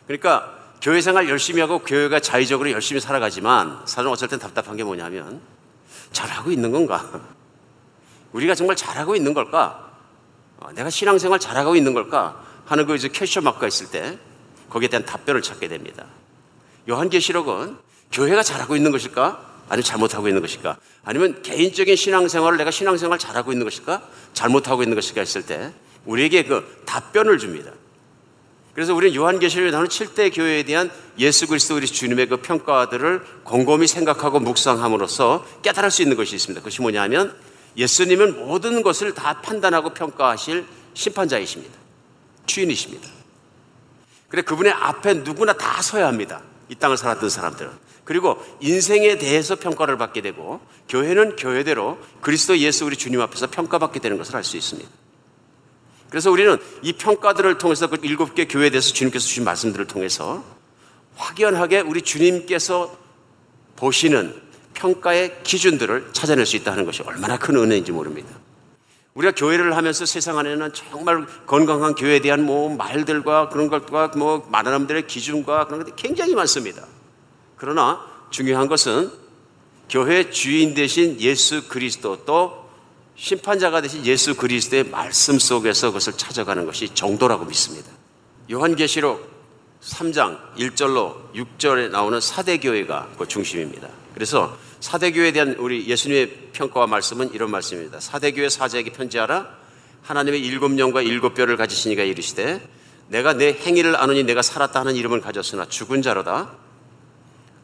그러니까 0.05 0.53
교회 0.81 0.99
생활 0.99 1.29
열심히 1.29 1.61
하고 1.61 1.79
교회가 1.79 2.19
자의적으로 2.19 2.71
열심히 2.71 2.99
살아가지만 2.99 3.83
사실은 3.85 4.11
어쩔 4.11 4.27
땐 4.27 4.39
답답한 4.39 4.75
게 4.75 4.83
뭐냐면 4.83 5.39
잘하고 6.11 6.51
있는 6.51 6.71
건가? 6.71 7.05
우리가 8.33 8.53
정말 8.53 8.75
잘하고 8.75 9.15
있는 9.15 9.33
걸까? 9.33 9.91
어, 10.57 10.71
내가 10.73 10.89
신앙생활 10.89 11.39
잘하고 11.39 11.75
있는 11.75 11.93
걸까? 11.93 12.43
하는 12.65 12.85
그 12.85 12.95
이제 12.95 13.07
캐셔 13.07 13.39
마크가 13.41 13.67
있을 13.67 13.89
때 13.91 14.19
거기에 14.69 14.89
대한 14.89 15.05
답변을 15.05 15.41
찾게 15.41 15.69
됩니다. 15.69 16.05
요한계시록은 16.89 17.77
교회가 18.11 18.43
잘하고 18.43 18.75
있는 18.75 18.91
것일까? 18.91 19.45
아니면 19.69 19.83
잘못하고 19.83 20.27
있는 20.27 20.41
것일까? 20.41 20.77
아니면 21.03 21.41
개인적인 21.41 21.95
신앙생활을 21.95 22.57
내가 22.57 22.71
신앙생활 22.71 23.19
잘하고 23.19 23.51
있는 23.51 23.65
것일까? 23.65 24.01
잘못하고 24.33 24.83
있는 24.83 24.95
것일까 24.95 25.21
했을 25.21 25.45
때 25.45 25.73
우리에게 26.05 26.43
그 26.43 26.83
답변을 26.85 27.37
줍니다. 27.37 27.71
그래서 28.73 28.93
우리는 28.93 29.15
요한계시록에 29.15 29.71
나오는 29.71 29.89
7대 29.89 30.33
교회에 30.33 30.63
대한 30.63 30.91
예수 31.17 31.47
그리스도 31.47 31.75
우리 31.75 31.87
주님의 31.87 32.27
그 32.27 32.37
평가들을 32.37 33.23
곰곰이 33.43 33.87
생각하고 33.87 34.39
묵상함으로써 34.39 35.45
깨달을 35.63 35.89
수 35.89 36.03
있는 36.03 36.15
것이 36.15 36.35
있습니다. 36.35 36.61
그것이 36.61 36.81
뭐냐면 36.81 37.35
예수님은 37.75 38.45
모든 38.45 38.83
것을 38.83 39.13
다 39.13 39.41
판단하고 39.41 39.93
평가하실 39.93 40.65
심판자이십니다. 40.93 41.75
주인이십니다. 42.45 43.09
그래 44.29 44.43
그분의 44.43 44.71
앞에 44.71 45.15
누구나 45.15 45.53
다 45.53 45.81
서야 45.81 46.07
합니다. 46.07 46.41
이 46.69 46.75
땅을 46.75 46.97
살았던 46.97 47.29
사람들은. 47.29 47.71
그리고 48.03 48.41
인생에 48.61 49.17
대해서 49.17 49.55
평가를 49.55 49.97
받게 49.97 50.21
되고 50.21 50.61
교회는 50.87 51.35
교회대로 51.35 51.97
그리스도 52.21 52.57
예수 52.57 52.85
우리 52.85 52.95
주님 52.95 53.19
앞에서 53.21 53.47
평가받게 53.47 53.99
되는 53.99 54.17
것을 54.17 54.35
알 54.35 54.43
수 54.43 54.55
있습니다. 54.55 54.89
그래서 56.09 56.31
우리는 56.31 56.57
이 56.83 56.93
평가들을 56.93 57.57
통해서 57.57 57.87
그 57.87 57.97
일곱 58.03 58.33
개 58.33 58.45
교회에 58.45 58.69
대해서 58.69 58.93
주님께서 58.93 59.25
주신 59.25 59.43
말씀들을 59.43 59.87
통해서 59.87 60.43
확연하게 61.17 61.81
우리 61.81 62.01
주님께서 62.01 62.97
보시는 63.75 64.41
평가의 64.73 65.43
기준들을 65.43 66.11
찾아낼 66.13 66.45
수 66.45 66.55
있다는 66.55 66.85
것이 66.85 67.01
얼마나 67.03 67.37
큰 67.37 67.57
은혜인지 67.57 67.91
모릅니다. 67.91 68.29
우리가 69.17 69.33
교회를 69.35 69.75
하면서 69.75 70.05
세상 70.05 70.37
안에는 70.37 70.73
정말 70.73 71.25
건강한 71.47 71.95
교회에 71.95 72.19
대한 72.19 72.45
뭐 72.45 72.69
말들과 72.75 73.49
그런 73.49 73.67
것과 73.67 74.11
뭐 74.15 74.47
많은 74.51 74.69
사람들의 74.69 75.07
기준과 75.07 75.65
그런 75.65 75.79
것들이 75.79 75.95
굉장히 75.95 76.35
많습니다. 76.35 76.85
그러나 77.55 78.05
중요한 78.29 78.67
것은 78.67 79.11
교회 79.89 80.29
주인 80.29 80.75
대신 80.75 81.19
예수 81.19 81.67
그리스도 81.67 82.25
또 82.25 82.69
심판자가 83.15 83.81
되신 83.81 84.05
예수 84.05 84.35
그리스도의 84.35 84.83
말씀 84.83 85.39
속에서 85.39 85.87
그것을 85.87 86.13
찾아가는 86.13 86.63
것이 86.67 86.93
정도라고 86.93 87.45
믿습니다. 87.45 87.89
요한계시록 88.51 89.35
3장 89.81 90.37
1절로 90.57 91.33
6절에 91.33 91.89
나오는 91.89 92.21
사대교회가 92.21 93.09
그 93.17 93.27
중심입니다. 93.27 93.87
그래서 94.13 94.55
사대교회에 94.79 95.31
대한 95.31 95.55
우리 95.57 95.87
예수님의 95.87 96.49
평가와 96.53 96.87
말씀은 96.87 97.33
이런 97.33 97.51
말씀입니다. 97.51 97.99
사대교회 97.99 98.49
사제에게 98.49 98.91
편지하라. 98.91 99.47
하나님의 100.03 100.41
일곱 100.41 100.77
영과 100.79 101.01
일곱 101.01 101.33
뼈를 101.33 101.57
가지신 101.57 101.91
이가 101.91 102.03
이르시되 102.03 102.61
내가 103.09 103.33
내 103.33 103.53
행위를 103.53 103.95
아느니 103.95 104.23
내가 104.23 104.41
살았다 104.41 104.79
하는 104.79 104.95
이름을 104.95 105.21
가졌으나 105.21 105.65
죽은 105.65 106.01
자로다. 106.01 106.51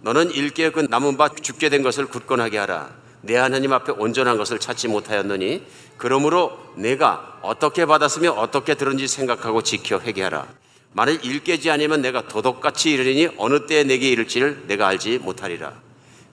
너는 0.01 0.31
일개 0.31 0.69
그 0.71 0.81
남은 0.81 1.17
바 1.17 1.29
죽게 1.29 1.69
된 1.69 1.83
것을 1.83 2.07
굳건하게 2.07 2.57
하라. 2.57 2.89
내 3.21 3.37
하나님 3.37 3.71
앞에 3.71 3.93
온전한 3.93 4.37
것을 4.37 4.59
찾지 4.59 4.89
못하였느니 4.89 5.63
그러므로 5.97 6.59
내가 6.75 7.39
어떻게 7.41 7.85
받았으며 7.85 8.31
어떻게 8.31 8.75
들은지 8.75 9.07
생각하고 9.07 9.61
지켜 9.61 9.99
회개하라. 9.99 10.47
만일 10.91 11.23
일깨지 11.23 11.71
아니면 11.71 12.01
내가 12.01 12.27
도덕같이 12.27 12.91
이르리니 12.91 13.29
어느 13.37 13.65
때에 13.65 13.83
내게 13.83 14.09
이를지를 14.09 14.65
내가 14.67 14.87
알지 14.87 15.19
못하리라. 15.19 15.73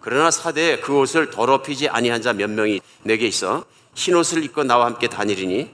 그러나 0.00 0.30
사대에 0.30 0.78
그 0.80 0.98
옷을 0.98 1.30
더럽히지 1.30 1.88
아니한 1.88 2.22
자 2.22 2.32
몇 2.32 2.50
명이 2.50 2.80
내게 3.02 3.26
있어 3.26 3.64
흰 3.94 4.14
옷을 4.14 4.44
입고 4.44 4.64
나와 4.64 4.86
함께 4.86 5.08
다니리니 5.08 5.70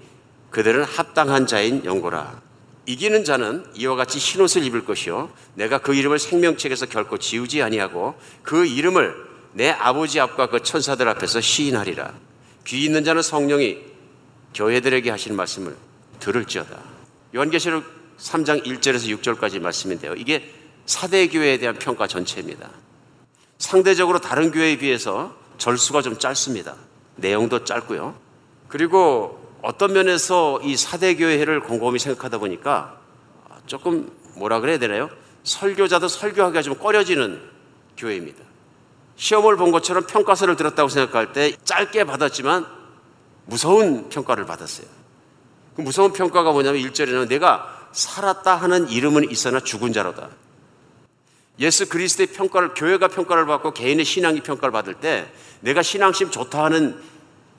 그들은 0.51 0.85
합당한 0.85 1.47
자인 1.47 1.85
영고라. 1.85 2.41
이기는 2.87 3.25
자는 3.25 3.67
이와 3.75 3.97
같이 3.97 4.19
흰 4.19 4.41
옷을 4.41 4.65
입을 4.65 4.85
것이요 4.85 5.31
내가 5.55 5.79
그 5.79 5.95
이름을 5.95 6.19
생명책에서 6.19 6.87
결코 6.87 7.19
지우지 7.19 7.63
아니하고 7.63 8.15
그 8.43 8.65
이름을 8.65 9.15
내 9.53 9.71
아버지 9.71 10.21
앞과 10.21 10.49
그 10.49 10.63
천사들 10.63 11.09
앞에서 11.09 11.41
시인하리라. 11.41 12.15
귀 12.67 12.85
있는 12.85 13.05
자는 13.05 13.23
성령이 13.23 13.79
교회들에게 14.55 15.11
하시는 15.11 15.37
말씀을 15.37 15.77
들을지어다. 16.21 16.79
요한계시록 17.35 17.85
3장 18.19 18.65
1절에서 18.65 19.21
6절까지 19.21 19.61
말씀인데요. 19.61 20.15
이게 20.15 20.51
사대 20.87 21.27
교회에 21.29 21.59
대한 21.59 21.79
평가 21.79 22.07
전체입니다. 22.07 22.71
상대적으로 23.59 24.21
다른 24.21 24.51
교회에 24.51 24.77
비해서 24.79 25.35
절수가 25.59 26.03
좀 26.03 26.19
짧습니다. 26.19 26.75
내용도 27.17 27.65
짧고요. 27.65 28.15
그리고 28.69 29.41
어떤 29.63 29.93
면에서 29.93 30.61
이 30.63 30.77
사대 30.77 31.17
교회를 31.17 31.61
곰곰이 31.61 31.99
생각하다 31.99 32.39
보니까 32.39 32.99
조금 33.67 34.11
뭐라 34.37 34.61
그래야 34.61 34.79
되나요? 34.79 35.09
설교자도 35.45 36.09
설교하기가 36.09 36.63
좀 36.63 36.75
꺼려지는 36.77 37.41
교회입니다. 37.97 38.45
시험을 39.17 39.57
본 39.57 39.73
것처럼 39.73 40.07
평가서를 40.07 40.57
들었다고 40.57 40.89
생각할 40.89 41.33
때 41.33 41.53
짧게 41.65 42.05
받았지만 42.05 42.67
무서운 43.47 44.09
평가를 44.09 44.45
받았어요. 44.45 44.87
그 45.75 45.81
무서운 45.81 46.13
평가가 46.13 46.53
뭐냐면 46.53 46.83
1절에는 46.83 47.29
내가 47.29 47.89
살았다 47.93 48.57
하는 48.57 48.89
이름은 48.89 49.31
있으나 49.31 49.61
죽은 49.61 49.93
자로다. 49.93 50.29
예수 51.59 51.89
그리스도의 51.89 52.29
평가를 52.29 52.75
교회가 52.75 53.09
평가를 53.09 53.47
받고 53.47 53.73
개인의 53.73 54.05
신앙이 54.05 54.41
평가를 54.41 54.73
받을 54.73 54.95
때 54.95 55.27
내가 55.61 55.83
신앙심 55.83 56.31
좋다 56.31 56.65
하는 56.65 57.01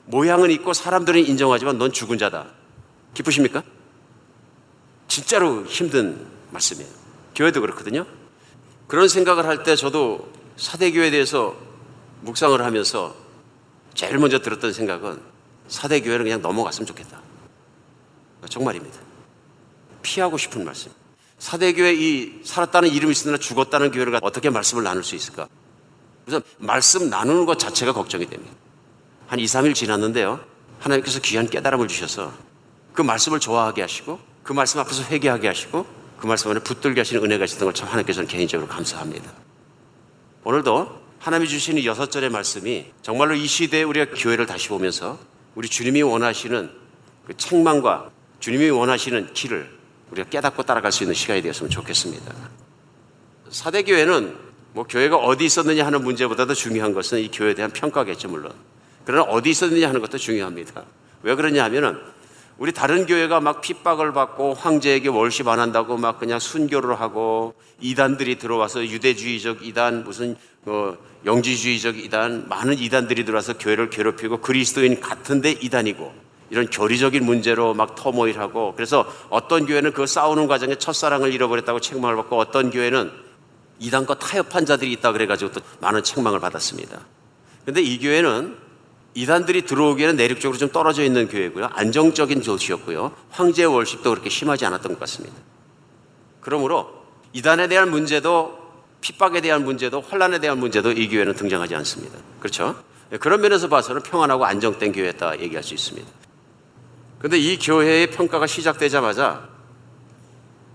모양은 0.06 0.50
있고 0.52 0.72
사람들은 0.72 1.26
인정하지만 1.26 1.78
넌 1.78 1.92
죽은 1.92 2.16
자다. 2.18 2.46
기쁘십니까? 3.14 3.62
진짜로 5.08 5.64
힘든 5.64 6.26
말씀이에요. 6.50 6.88
교회도 7.34 7.60
그렇거든요. 7.60 8.06
그런 8.86 9.08
생각을 9.08 9.46
할 9.46 9.64
때 9.64 9.76
저도 9.76 10.32
사대교회에 10.56 11.10
대해서 11.10 11.56
묵상을 12.22 12.60
하면서 12.60 13.14
제일 13.94 14.18
먼저 14.18 14.38
들었던 14.38 14.72
생각은 14.72 15.20
사대교회는 15.68 16.24
그냥 16.24 16.42
넘어갔으면 16.42 16.86
좋겠다. 16.86 17.20
정말입니다. 18.48 18.98
피하고 20.02 20.38
싶은 20.38 20.64
말씀. 20.64 20.90
사대교회 21.38 21.94
이 21.94 22.40
살았다는 22.44 22.88
이름이 22.90 23.12
있으나 23.12 23.36
죽었다는 23.38 23.92
교회를 23.92 24.18
어떻게 24.22 24.50
말씀을 24.50 24.82
나눌 24.82 25.04
수 25.04 25.14
있을까? 25.14 25.48
그래서 26.24 26.44
말씀 26.58 27.08
나누는 27.08 27.46
것 27.46 27.58
자체가 27.58 27.92
걱정이 27.92 28.26
됩니다. 28.26 28.54
한 29.28 29.38
2, 29.38 29.44
3일 29.44 29.74
지났는데요. 29.74 30.40
하나님께서 30.80 31.20
귀한 31.20 31.48
깨달음을 31.48 31.88
주셔서 31.88 32.32
그 32.92 33.02
말씀을 33.02 33.40
좋아하게 33.40 33.82
하시고 33.82 34.18
그 34.42 34.52
말씀 34.52 34.80
앞에서 34.80 35.04
회개하게 35.04 35.48
하시고 35.48 35.86
그 36.18 36.26
말씀 36.26 36.50
안에 36.50 36.60
붙들게 36.60 37.00
하시는 37.00 37.22
은혜가 37.24 37.44
있었던 37.44 37.66
걸 37.66 37.72
참 37.72 37.88
하나님께서 37.88 38.20
는 38.20 38.28
개인적으로 38.28 38.68
감사합니다. 38.68 39.32
오늘도 40.44 41.00
하나님이 41.20 41.48
주시는 41.48 41.84
여섯 41.84 42.10
절의 42.10 42.30
말씀이 42.30 42.86
정말로 43.02 43.34
이 43.34 43.46
시대에 43.46 43.82
우리가 43.84 44.14
교회를 44.16 44.46
다시 44.46 44.68
보면서 44.68 45.18
우리 45.54 45.68
주님이 45.68 46.02
원하시는 46.02 46.70
그 47.26 47.36
책망과 47.36 48.10
주님이 48.40 48.70
원하시는 48.70 49.34
길을 49.34 49.77
우리가 50.10 50.28
깨닫고 50.28 50.62
따라갈 50.62 50.92
수 50.92 51.04
있는 51.04 51.14
시간이 51.14 51.42
되었으면 51.42 51.70
좋겠습니다. 51.70 52.34
사대교회는 53.50 54.36
뭐 54.72 54.84
교회가 54.84 55.16
어디 55.16 55.44
있었느냐 55.44 55.84
하는 55.86 56.02
문제보다도 56.02 56.54
중요한 56.54 56.94
것은 56.94 57.18
이 57.18 57.30
교회에 57.30 57.54
대한 57.54 57.70
평가겠죠, 57.70 58.28
물론. 58.28 58.52
그러나 59.04 59.24
어디 59.24 59.50
있었느냐 59.50 59.88
하는 59.88 60.00
것도 60.00 60.18
중요합니다. 60.18 60.84
왜 61.22 61.34
그러냐 61.34 61.64
하면은 61.64 61.98
우리 62.58 62.72
다른 62.72 63.06
교회가 63.06 63.40
막 63.40 63.60
핍박을 63.60 64.12
받고 64.12 64.54
황제에게 64.54 65.08
월십 65.08 65.46
안 65.46 65.60
한다고 65.60 65.96
막 65.96 66.18
그냥 66.18 66.40
순교를 66.40 67.00
하고 67.00 67.54
이단들이 67.80 68.38
들어와서 68.38 68.84
유대주의적 68.84 69.64
이단 69.64 70.02
무슨 70.02 70.36
어, 70.66 70.96
영지주의적 71.24 71.98
이단 71.98 72.48
많은 72.48 72.78
이단들이 72.78 73.24
들어와서 73.24 73.56
교회를 73.56 73.90
괴롭히고 73.90 74.38
그리스도인 74.40 75.00
같은데 75.00 75.52
이단이고 75.52 76.12
이런 76.50 76.68
교리적인 76.68 77.24
문제로 77.24 77.74
막 77.74 77.94
터모일하고 77.94 78.74
그래서 78.74 79.06
어떤 79.28 79.66
교회는 79.66 79.92
그 79.92 80.06
싸우는 80.06 80.46
과정에 80.46 80.76
첫사랑을 80.76 81.32
잃어버렸다고 81.32 81.80
책망을 81.80 82.16
받고 82.16 82.38
어떤 82.38 82.70
교회는 82.70 83.10
이단과 83.80 84.18
타협한 84.18 84.66
자들이 84.66 84.92
있다 84.92 85.12
그래가지고 85.12 85.52
또 85.52 85.60
많은 85.80 86.02
책망을 86.02 86.40
받았습니다. 86.40 87.00
근데 87.64 87.82
이 87.82 87.98
교회는 87.98 88.56
이단들이 89.14 89.62
들어오기에는 89.62 90.16
내륙적으로 90.16 90.58
좀 90.58 90.70
떨어져 90.70 91.02
있는 91.02 91.28
교회고요. 91.28 91.70
안정적인 91.72 92.42
도시였고요. 92.42 93.12
황제 93.30 93.64
월십도 93.64 94.10
그렇게 94.10 94.30
심하지 94.30 94.64
않았던 94.64 94.92
것 94.92 95.00
같습니다. 95.00 95.36
그러므로 96.40 96.88
이단에 97.32 97.68
대한 97.68 97.90
문제도 97.90 98.56
핍박에 99.00 99.40
대한 99.40 99.64
문제도 99.64 100.00
환란에 100.00 100.38
대한 100.38 100.58
문제도 100.58 100.90
이 100.90 101.08
교회는 101.08 101.34
등장하지 101.34 101.74
않습니다. 101.76 102.18
그렇죠? 102.40 102.76
그런 103.20 103.40
면에서 103.40 103.68
봐서는 103.68 104.02
평안하고 104.02 104.44
안정된 104.44 104.92
교회였다 104.92 105.40
얘기할 105.40 105.62
수 105.62 105.74
있습니다. 105.74 106.08
그런데 107.18 107.38
이 107.38 107.58
교회의 107.58 108.10
평가가 108.10 108.46
시작되자마자 108.46 109.48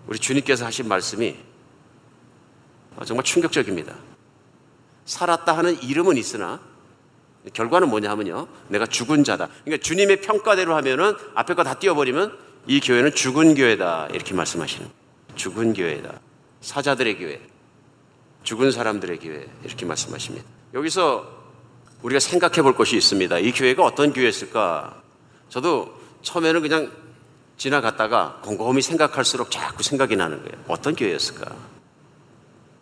우리 0.08 0.20
주님께서 0.20 0.66
하신 0.66 0.88
말씀이 0.88 1.36
정말 3.06 3.24
충격적입니다. 3.24 3.96
살았다 5.06 5.58
하는 5.58 5.82
이름은 5.82 6.18
있으나 6.18 6.60
결과는 7.54 7.90
뭐냐 7.90 8.10
하면요. 8.12 8.48
내가 8.70 8.86
죽은 8.86 9.24
자다. 9.24 9.50
그러니까 9.64 9.84
주님의 9.84 10.22
평가대로 10.22 10.76
하면은 10.76 11.16
앞에 11.36 11.54
거 11.56 11.64
다 11.64 11.74
띄워버리면 11.76 12.38
이 12.68 12.80
교회는 12.80 13.14
죽은 13.16 13.56
교회다. 13.56 14.08
이렇게 14.14 14.34
말씀하시는. 14.34 14.88
죽은 15.36 15.74
교회다. 15.74 16.20
사자들의 16.62 17.18
교회. 17.18 17.42
죽은 18.44 18.72
사람들의 18.72 19.20
교회. 19.20 19.46
이렇게 19.64 19.86
말씀하십니다. 19.86 20.48
여기서 20.74 21.44
우리가 22.02 22.20
생각해 22.20 22.62
볼 22.62 22.76
것이 22.76 22.96
있습니다. 22.96 23.40
이 23.40 23.52
교회가 23.52 23.84
어떤 23.84 24.14
교회였을까? 24.14 25.02
저도 25.50 26.03
처음에는 26.24 26.62
그냥 26.62 26.92
지나갔다가 27.58 28.40
곰곰이 28.44 28.82
생각할수록 28.82 29.52
자꾸 29.52 29.84
생각이 29.84 30.16
나는 30.16 30.40
거예요. 30.44 30.64
어떤 30.68 30.96
교회였을까? 30.96 31.56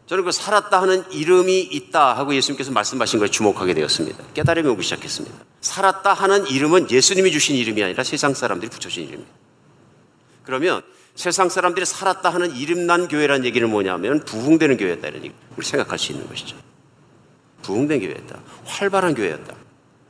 저는 0.07 0.25
그 0.25 0.31
살았다 0.31 0.81
하는 0.81 1.09
이름이 1.11 1.61
있다 1.61 2.17
하고 2.17 2.35
예수님께서 2.35 2.71
말씀하신 2.71 3.19
거에 3.19 3.29
주목하게 3.29 3.73
되었습니다. 3.73 4.23
깨달음이 4.33 4.67
오기 4.69 4.83
시작했습니다. 4.83 5.37
살았다 5.61 6.13
하는 6.13 6.47
이름은 6.47 6.91
예수님이 6.91 7.31
주신 7.31 7.55
이름이 7.55 7.83
아니라 7.83 8.03
세상 8.03 8.33
사람들이 8.33 8.69
붙여준 8.69 9.03
이름입니다. 9.03 9.31
그러면 10.43 10.81
세상 11.15 11.49
사람들이 11.49 11.85
살았다 11.85 12.29
하는 12.29 12.55
이름난 12.55 13.07
교회란 13.07 13.45
얘기는 13.45 13.69
뭐냐면 13.69 14.23
부흥되는 14.25 14.77
교회였다 14.77 15.07
이런 15.07 15.23
얘기 15.23 15.35
우리 15.55 15.65
생각할 15.65 15.97
수 15.99 16.11
있는 16.11 16.27
것이죠. 16.27 16.57
부흥된 17.61 17.99
교회였다. 17.99 18.39
활발한 18.65 19.13
교회였다. 19.13 19.55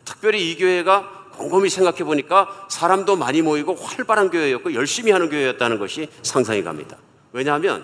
특별히 0.06 0.52
이 0.52 0.58
교회가 0.58 1.20
곰곰이 1.41 1.69
생각해 1.69 2.04
보니까 2.04 2.67
사람도 2.69 3.15
많이 3.15 3.41
모이고 3.41 3.73
활발한 3.73 4.30
교회였고 4.30 4.73
열심히 4.75 5.12
하는 5.12 5.30
교회였다는 5.30 5.80
것이 5.80 6.08
상상이 6.21 6.63
갑니다. 6.63 6.97
왜냐하면 7.34 7.84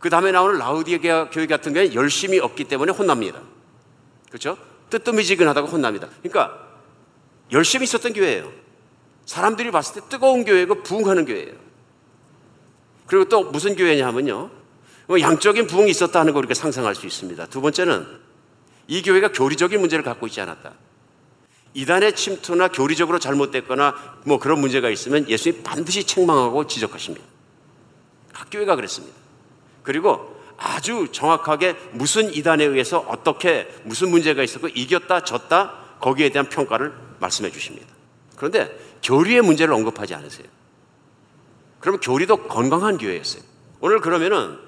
그 0.00 0.10
다음에 0.10 0.32
나오는 0.32 0.58
라우디게아 0.58 1.30
교회 1.30 1.46
같은 1.46 1.72
경우에 1.74 1.94
열심히 1.94 2.40
없기 2.40 2.64
때문에 2.64 2.92
혼납니다. 2.92 3.40
그렇죠? 4.28 4.56
뜨뜻미지근하다고 4.90 5.68
혼납니다. 5.68 6.08
그러니까 6.22 6.66
열심히 7.52 7.84
있었던 7.84 8.12
교회예요. 8.12 8.50
사람들이 9.26 9.70
봤을 9.70 10.00
때 10.00 10.08
뜨거운 10.08 10.44
교회고 10.44 10.82
부흥하는 10.82 11.26
교회예요. 11.26 11.54
그리고 13.06 13.26
또 13.26 13.44
무슨 13.44 13.76
교회냐 13.76 14.06
하면요. 14.08 14.50
뭐 15.06 15.20
양적인 15.20 15.66
부흥이 15.66 15.90
있었다 15.90 16.20
하는 16.20 16.32
걸 16.32 16.40
우리가 16.40 16.54
상상할 16.54 16.94
수 16.94 17.06
있습니다. 17.06 17.46
두 17.46 17.60
번째는 17.60 18.06
이 18.88 19.02
교회가 19.02 19.32
교리적인 19.32 19.78
문제를 19.78 20.04
갖고 20.04 20.26
있지 20.26 20.40
않았다. 20.40 20.72
이단의 21.74 22.16
침투나 22.16 22.68
교리적으로 22.68 23.18
잘못됐거나 23.18 24.20
뭐 24.24 24.38
그런 24.38 24.60
문제가 24.60 24.90
있으면 24.90 25.28
예수님이 25.28 25.62
반드시 25.62 26.04
책망하고 26.04 26.66
지적하십니다. 26.66 27.24
각 28.32 28.48
교회가 28.50 28.76
그랬습니다. 28.76 29.16
그리고 29.82 30.40
아주 30.56 31.08
정확하게 31.10 31.74
무슨 31.92 32.34
이단에 32.34 32.64
의해서 32.64 32.98
어떻게 33.08 33.68
무슨 33.84 34.10
문제가 34.10 34.42
있었고 34.42 34.68
이겼다 34.68 35.24
졌다 35.24 35.72
거기에 36.00 36.30
대한 36.30 36.48
평가를 36.48 36.92
말씀해 37.18 37.50
주십니다. 37.50 37.86
그런데 38.36 38.76
교리의 39.02 39.42
문제를 39.42 39.72
언급하지 39.72 40.14
않으세요. 40.14 40.46
그러면 41.78 42.00
교리도 42.00 42.48
건강한 42.48 42.98
교회였어요. 42.98 43.42
오늘 43.80 44.00
그러면은 44.00 44.58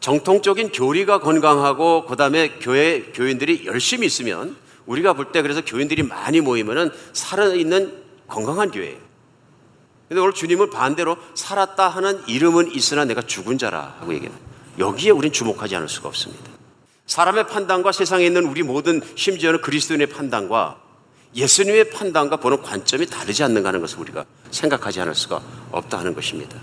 정통적인 0.00 0.70
교리가 0.70 1.18
건강하고 1.20 2.06
그다음에 2.06 2.58
교회 2.60 3.02
교인들이 3.12 3.66
열심히 3.66 4.06
있으면 4.06 4.56
우리가 4.86 5.12
볼 5.12 5.32
때 5.32 5.42
그래서 5.42 5.62
교인들이 5.64 6.02
많이 6.02 6.40
모이면은 6.40 6.90
살아있는 7.12 8.02
건강한 8.28 8.70
교회예요. 8.70 8.98
근데 10.08 10.20
오늘 10.20 10.32
주님은 10.32 10.70
반대로 10.70 11.16
살았다 11.34 11.88
하는 11.88 12.22
이름은 12.28 12.72
있으나 12.72 13.04
내가 13.04 13.22
죽은 13.22 13.58
자라 13.58 13.96
하고 13.98 14.14
얘기합니다. 14.14 14.46
여기에 14.78 15.10
우린 15.10 15.32
주목하지 15.32 15.74
않을 15.76 15.88
수가 15.88 16.08
없습니다. 16.08 16.44
사람의 17.06 17.48
판단과 17.48 17.92
세상에 17.92 18.26
있는 18.26 18.44
우리 18.46 18.62
모든 18.62 19.00
심지어는 19.16 19.60
그리스도인의 19.62 20.08
판단과 20.08 20.80
예수님의 21.34 21.90
판단과 21.90 22.36
보는 22.36 22.62
관점이 22.62 23.06
다르지 23.06 23.42
않는가 23.42 23.68
하는 23.68 23.80
것을 23.80 23.98
우리가 23.98 24.24
생각하지 24.50 25.00
않을 25.00 25.14
수가 25.14 25.40
없다 25.72 25.98
하는 25.98 26.14
것입니다. 26.14 26.56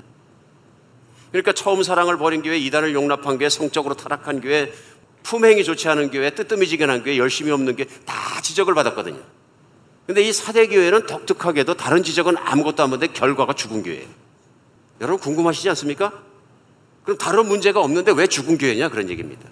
그러니까 1.31 1.51
처음 1.51 1.81
사랑을 1.81 2.17
버린 2.17 2.43
교회, 2.43 2.57
이단을 2.59 2.93
용납한 2.93 3.39
교회, 3.39 3.49
성적으로 3.49 3.95
타락한 3.95 4.41
교회, 4.41 4.71
품행이 5.23 5.63
좋지 5.63 5.88
않은 5.89 6.12
교회, 6.12 6.29
뜨뜻미지근한 6.29 7.03
교회, 7.03 7.17
열심히 7.17 7.51
없는 7.51 7.75
교회 7.75 7.88
다 8.05 8.41
지적을 8.41 8.73
받았거든요. 8.73 9.19
근데 10.05 10.21
이 10.21 10.33
사대 10.33 10.67
교회는 10.67 11.07
독특하게도 11.07 11.75
다른 11.75 12.03
지적은 12.03 12.36
아무것도 12.38 12.83
안 12.83 12.89
보는데 12.89 13.12
결과가 13.13 13.53
죽은 13.53 13.83
교회예요. 13.83 14.07
여러분 15.01 15.19
궁금하시지 15.19 15.67
않습니까? 15.69 16.12
그럼 17.03 17.17
다른 17.17 17.47
문제가 17.47 17.81
없는데 17.81 18.12
왜 18.12 18.27
죽은 18.27 18.57
교회냐 18.57 18.89
그런 18.89 19.09
얘기입니다. 19.09 19.49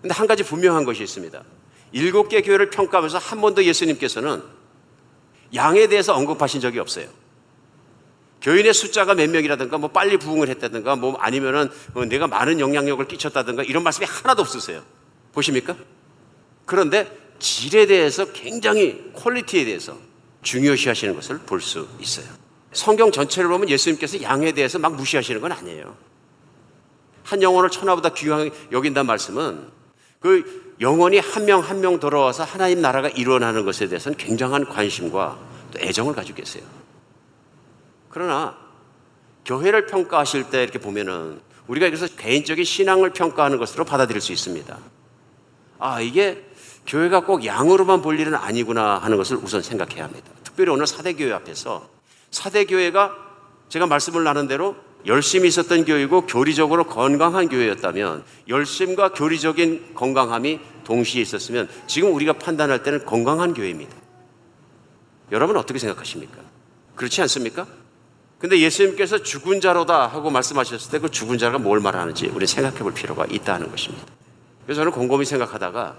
근데 0.00 0.14
한 0.14 0.26
가지 0.26 0.42
분명한 0.42 0.84
것이 0.84 1.02
있습니다. 1.02 1.42
일곱 1.92 2.28
개 2.28 2.42
교회를 2.42 2.70
평가하면서 2.70 3.18
한 3.18 3.40
번도 3.40 3.64
예수님께서는 3.64 4.42
양에 5.54 5.86
대해서 5.88 6.14
언급하신 6.14 6.60
적이 6.60 6.78
없어요. 6.80 7.06
교인의 8.46 8.72
숫자가 8.74 9.14
몇 9.14 9.28
명이라든가 9.28 9.76
뭐 9.76 9.90
빨리 9.90 10.16
부흥을 10.18 10.48
했다든가 10.50 10.94
뭐 10.94 11.16
아니면은 11.16 11.68
뭐 11.92 12.04
내가 12.04 12.28
많은 12.28 12.60
영향력을 12.60 13.04
끼쳤다든가 13.08 13.64
이런 13.64 13.82
말씀이 13.82 14.06
하나도 14.06 14.42
없으세요. 14.42 14.84
보십니까? 15.32 15.74
그런데 16.64 17.10
질에 17.40 17.86
대해서 17.86 18.24
굉장히 18.32 19.10
퀄리티에 19.14 19.64
대해서 19.64 19.98
중요시 20.42 20.88
하시는 20.88 21.16
것을 21.16 21.38
볼 21.38 21.60
수 21.60 21.88
있어요. 21.98 22.26
성경 22.72 23.10
전체를 23.10 23.50
보면 23.50 23.68
예수님께서 23.68 24.22
양에 24.22 24.52
대해서 24.52 24.78
막 24.78 24.94
무시하시는 24.94 25.40
건 25.40 25.50
아니에요. 25.50 25.96
한 27.24 27.42
영혼을 27.42 27.68
천하보다 27.68 28.10
귀하게 28.10 28.52
여긴다는 28.70 29.08
말씀은 29.08 29.66
그 30.20 30.76
영혼이 30.80 31.18
한 31.18 31.46
명 31.46 31.62
한 31.62 31.80
명 31.80 31.98
돌아와서 31.98 32.44
하나님 32.44 32.80
나라가 32.80 33.08
일어나는 33.08 33.64
것에 33.64 33.88
대해서는 33.88 34.16
굉장한 34.16 34.66
관심과 34.66 35.36
또 35.72 35.80
애정을 35.80 36.14
가지고 36.14 36.36
계세요. 36.36 36.62
그러나 38.16 38.56
교회를 39.44 39.84
평가하실 39.84 40.48
때 40.48 40.62
이렇게 40.62 40.78
보면은 40.78 41.38
우리가 41.66 41.84
그래서 41.84 42.06
개인적인 42.06 42.64
신앙을 42.64 43.10
평가하는 43.10 43.58
것으로 43.58 43.84
받아들일 43.84 44.22
수 44.22 44.32
있습니다. 44.32 44.78
아, 45.78 46.00
이게 46.00 46.42
교회가 46.86 47.26
꼭 47.26 47.44
양으로만 47.44 48.00
볼 48.00 48.18
일은 48.18 48.34
아니구나 48.34 48.96
하는 48.96 49.18
것을 49.18 49.36
우선 49.36 49.60
생각해야 49.60 50.04
합니다. 50.04 50.30
특별히 50.42 50.72
오늘 50.72 50.86
사대교회 50.86 51.30
앞에서 51.34 51.90
사대교회가 52.30 53.14
제가 53.68 53.86
말씀을 53.86 54.24
나눈 54.24 54.48
대로 54.48 54.76
열심히 55.04 55.48
있었던 55.48 55.84
교회고 55.84 56.24
교리적으로 56.24 56.84
건강한 56.84 57.50
교회였다면 57.50 58.24
열심과 58.48 59.10
교리적인 59.10 59.92
건강함이 59.94 60.60
동시에 60.84 61.20
있었으면 61.20 61.68
지금 61.86 62.14
우리가 62.14 62.32
판단할 62.32 62.82
때는 62.82 63.04
건강한 63.04 63.52
교회입니다. 63.52 63.94
여러분 65.32 65.58
어떻게 65.58 65.78
생각하십니까? 65.78 66.38
그렇지 66.94 67.20
않습니까? 67.20 67.66
근데 68.38 68.60
예수님께서 68.60 69.22
죽은 69.22 69.60
자로다 69.60 70.06
하고 70.06 70.30
말씀하셨을 70.30 70.90
때 70.90 70.98
그 70.98 71.10
죽은 71.10 71.38
자가 71.38 71.58
뭘 71.58 71.80
말하는지 71.80 72.26
우리 72.34 72.46
생각해 72.46 72.78
볼 72.80 72.92
필요가 72.92 73.24
있다는 73.26 73.70
것입니다. 73.70 74.04
그래서 74.64 74.80
저는 74.80 74.92
곰곰이 74.92 75.24
생각하다가 75.24 75.96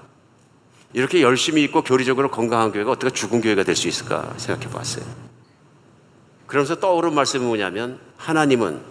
이렇게 0.93 1.21
열심히 1.21 1.63
있고 1.63 1.83
교리적으로 1.83 2.29
건강한 2.31 2.71
교회가 2.71 2.91
어떻게 2.91 3.11
죽은 3.11 3.41
교회가 3.41 3.63
될 3.63 3.75
수 3.75 3.87
있을까 3.87 4.33
생각해 4.37 4.69
봤어요. 4.71 5.05
그러면서 6.45 6.79
떠오른 6.79 7.13
말씀이 7.13 7.43
뭐냐면 7.43 7.99
하나님은 8.17 8.81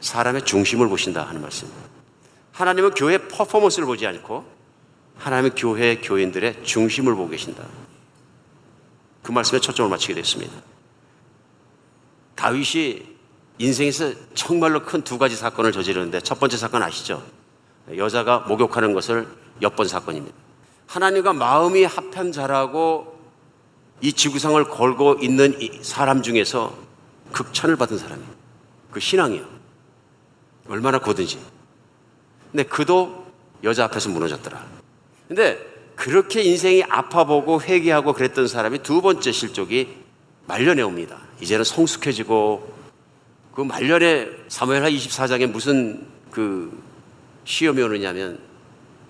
사람의 0.00 0.44
중심을 0.44 0.88
보신다 0.88 1.22
하는 1.22 1.40
말씀. 1.42 1.68
하나님은 2.52 2.90
교회 2.94 3.18
퍼포먼스를 3.18 3.86
보지 3.86 4.06
않고 4.06 4.44
하나님은 5.18 5.54
교회 5.54 5.96
교인들의 5.96 6.64
중심을 6.64 7.14
보고 7.14 7.28
계신다. 7.28 7.64
그 9.22 9.30
말씀에 9.30 9.60
초점을 9.60 9.88
맞추게 9.90 10.14
됐습니다. 10.14 10.52
다윗이 12.34 13.12
인생에서 13.58 14.12
정말로 14.34 14.84
큰 14.84 15.02
두 15.02 15.18
가지 15.18 15.36
사건을 15.36 15.72
저지르는데 15.72 16.20
첫 16.20 16.40
번째 16.40 16.56
사건 16.56 16.82
아시죠? 16.82 17.22
여자가 17.96 18.40
목욕하는 18.40 18.92
것을 18.94 19.26
엿본 19.60 19.88
사건입니다. 19.88 20.36
하나님과 20.86 21.32
마음이 21.32 21.84
합한 21.84 22.32
자라고 22.32 23.18
이 24.00 24.12
지구상을 24.12 24.62
걸고 24.64 25.18
있는 25.20 25.56
사람 25.82 26.22
중에서 26.22 26.76
극찬을 27.32 27.76
받은 27.76 27.98
사람이에요. 27.98 28.30
그 28.90 29.00
신앙이요. 29.00 29.44
얼마나 30.68 30.98
고든지. 30.98 31.38
근데 32.50 32.64
그도 32.64 33.26
여자 33.64 33.84
앞에서 33.84 34.10
무너졌더라. 34.10 34.64
근데 35.28 35.58
그렇게 35.94 36.42
인생이 36.42 36.82
아파보고 36.84 37.62
회개하고 37.62 38.12
그랬던 38.12 38.48
사람이 38.48 38.80
두 38.82 39.00
번째 39.00 39.30
실족이 39.32 39.88
말년에 40.46 40.82
옵니다. 40.82 41.18
이제는 41.42 41.64
성숙해지고 41.64 42.72
그 43.52 43.62
말년에 43.62 44.28
사무엘하 44.48 44.88
24장에 44.90 45.46
무슨 45.46 46.06
그 46.30 46.80
시험이 47.44 47.82
오느냐면 47.82 48.38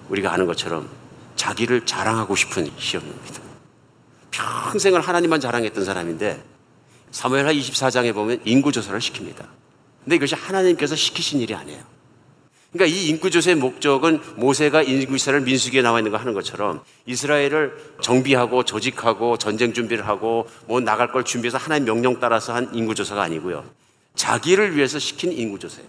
우리가 0.09 0.33
아는 0.33 0.47
것처럼 0.47 0.89
자기를 1.37 1.85
자랑하고 1.85 2.35
싶은 2.35 2.71
시험입니다. 2.79 3.43
평생을 4.31 5.03
하나님만 5.03 5.41
자랑했던 5.41 5.85
사람인데 5.85 6.43
사무엘하 7.11 7.53
24장에 7.53 8.15
보면 8.15 8.41
인구 8.47 8.73
조사를 8.73 8.99
시킵니다. 8.99 9.47
근데 10.03 10.17
이것이 10.17 10.35
하나님께서 10.35 10.97
시키신 10.97 11.41
일이 11.41 11.55
아니에요. 11.55 11.92
그러니까 12.73 12.97
이 12.97 13.09
인구조사의 13.09 13.57
목적은 13.57 14.21
모세가 14.37 14.83
인구조사를 14.83 15.43
민수기에 15.43 15.83
나와 15.83 15.99
있는 15.99 16.11
거 16.11 16.17
하는 16.17 16.33
것처럼 16.33 16.81
이스라엘을 17.05 17.77
정비하고 18.01 18.65
조직하고 18.65 19.37
전쟁 19.37 19.75
준비를 19.75 20.09
하고 20.09 20.49
뭐 20.67 20.81
나갈 20.81 21.13
걸 21.13 21.23
준비해서 21.23 21.59
하나님 21.59 21.85
명령 21.85 22.19
따라서 22.19 22.55
한 22.55 22.75
인구조사가 22.75 23.23
아니고요. 23.23 23.65
자기를 24.15 24.75
위해서 24.75 24.99
시킨 24.99 25.33
인구조사예요. 25.33 25.89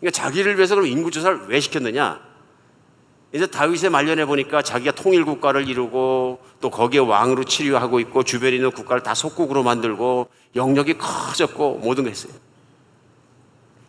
그러니까 0.00 0.20
자기를 0.20 0.56
위해서 0.56 0.74
그럼 0.74 0.88
인구조사를 0.88 1.42
왜 1.46 1.60
시켰느냐? 1.60 2.20
이제 3.32 3.46
다윗의 3.46 3.90
말년에 3.90 4.24
보니까 4.24 4.62
자기가 4.62 4.92
통일 4.92 5.24
국가를 5.24 5.68
이루고 5.68 6.40
또 6.60 6.70
거기에 6.70 7.00
왕으로 7.00 7.44
치료하고 7.44 8.00
있고 8.00 8.24
주변에 8.24 8.56
있는 8.56 8.70
국가를 8.72 9.02
다 9.02 9.14
속국으로 9.14 9.62
만들고 9.62 10.28
영역이 10.56 10.94
커졌고 10.98 11.80
모든 11.82 12.04
게 12.04 12.10
했어요. 12.10 12.32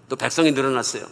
또 0.10 0.16
백성이 0.16 0.52
늘어났어요. 0.52 1.06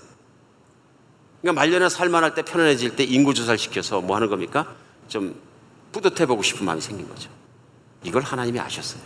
그러니까 1.46 1.62
말년에 1.62 1.90
살만할 1.90 2.34
때 2.34 2.42
편안해질 2.42 2.96
때 2.96 3.04
인구조사를 3.04 3.60
시켜서 3.60 4.02
뭐 4.02 4.16
하는 4.16 4.30
겁니까? 4.30 4.76
좀 5.08 5.40
뿌듯해 5.92 6.26
보고 6.26 6.42
싶은 6.42 6.66
마음이 6.66 6.82
생긴 6.82 7.08
거죠. 7.08 7.30
이걸 8.02 8.24
하나님이 8.24 8.60
아셨어요. 8.60 9.04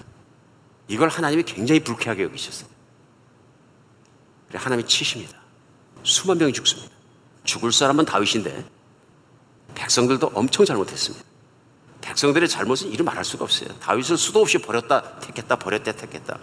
이걸 0.88 1.10
하나님이 1.10 1.44
굉장히 1.44 1.84
불쾌하게 1.84 2.24
여기셨어요. 2.24 2.70
그래 4.48 4.58
하나님이 4.58 4.88
치십니다. 4.88 5.38
수만 6.04 6.38
명이 6.38 6.54
죽습니다. 6.54 6.90
죽을 7.44 7.74
사람은 7.74 8.06
다윗인데 8.06 8.64
백성들도 9.76 10.32
엄청 10.34 10.66
잘못했습니다. 10.66 11.26
백성들의 12.00 12.48
잘못은 12.48 12.90
이루 12.90 13.04
말할 13.04 13.26
수가 13.26 13.44
없어요. 13.44 13.68
다윗을 13.80 14.18
수도 14.18 14.40
없이 14.40 14.60
버렸다 14.60 15.20
택했다 15.20 15.58
버렸다 15.58 15.92
택했다. 15.92 16.40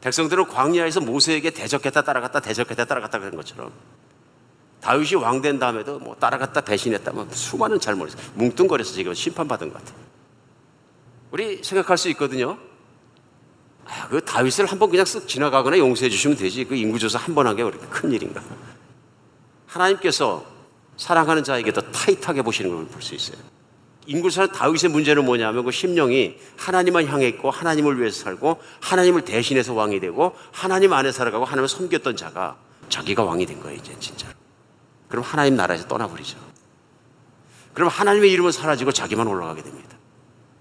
백성들은 0.00 0.46
광야에서 0.46 1.00
모세에게 1.00 1.50
대적했다 1.50 2.00
따라갔다 2.00 2.40
대적했다 2.40 2.86
따라갔다 2.86 3.18
그런 3.18 3.36
것처럼 3.36 3.72
다윗이 4.82 5.14
왕 5.22 5.40
된 5.40 5.58
다음에도 5.58 5.98
뭐 5.98 6.14
따라갔다 6.16 6.60
배신했다 6.60 7.12
뭐 7.12 7.26
수많은 7.30 7.78
잘못을 7.80 8.18
뭉뚱거려서 8.34 8.92
지금 8.92 9.14
심판받은 9.14 9.72
것 9.72 9.78
같아요. 9.78 10.02
우리 11.30 11.62
생각할 11.62 11.96
수 11.96 12.08
있거든요. 12.10 12.58
아, 13.86 14.08
그 14.08 14.24
다윗을 14.24 14.66
한번 14.66 14.90
그냥 14.90 15.04
쓱 15.04 15.26
지나가거나 15.28 15.78
용서해 15.78 16.10
주시면 16.10 16.36
되지. 16.36 16.64
그 16.64 16.74
인구조사 16.74 17.18
한번 17.18 17.46
하게 17.46 17.62
그렇게 17.64 17.86
큰 17.86 18.12
일인가. 18.12 18.42
하나님께서 19.66 20.44
사랑하는 20.96 21.42
자에게 21.44 21.72
더 21.72 21.80
타이트하게 21.80 22.42
보시는 22.42 22.70
걸 22.70 22.86
볼 22.86 23.02
수 23.02 23.14
있어요. 23.14 23.38
인구사는 24.06 24.50
다윗의 24.52 24.90
문제는 24.90 25.24
뭐냐면 25.24 25.64
그 25.64 25.70
심령이 25.70 26.36
하나님만 26.58 27.06
향해 27.06 27.28
있고 27.28 27.50
하나님을 27.52 28.00
위해서 28.00 28.24
살고 28.24 28.60
하나님을 28.80 29.22
대신해서 29.24 29.74
왕이 29.74 30.00
되고 30.00 30.34
하나님 30.50 30.92
안에 30.92 31.12
살아가고 31.12 31.44
하나님을 31.44 31.68
섬겼던 31.68 32.16
자가 32.16 32.56
자기가 32.88 33.22
왕이 33.22 33.46
된 33.46 33.60
거예요, 33.60 33.76
이제 33.78 33.94
진짜로. 34.00 34.31
그럼 35.12 35.22
하나님 35.22 35.56
나라에서 35.56 35.86
떠나버리죠. 35.88 36.38
그럼 37.74 37.90
하나님의 37.90 38.32
이름은 38.32 38.50
사라지고 38.50 38.92
자기만 38.92 39.26
올라가게 39.26 39.62
됩니다. 39.62 39.98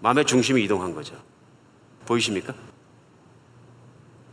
마음의 0.01 0.25
중심이 0.25 0.61
이동한 0.61 0.93
거죠. 0.93 1.15
보이십니까? 2.05 2.53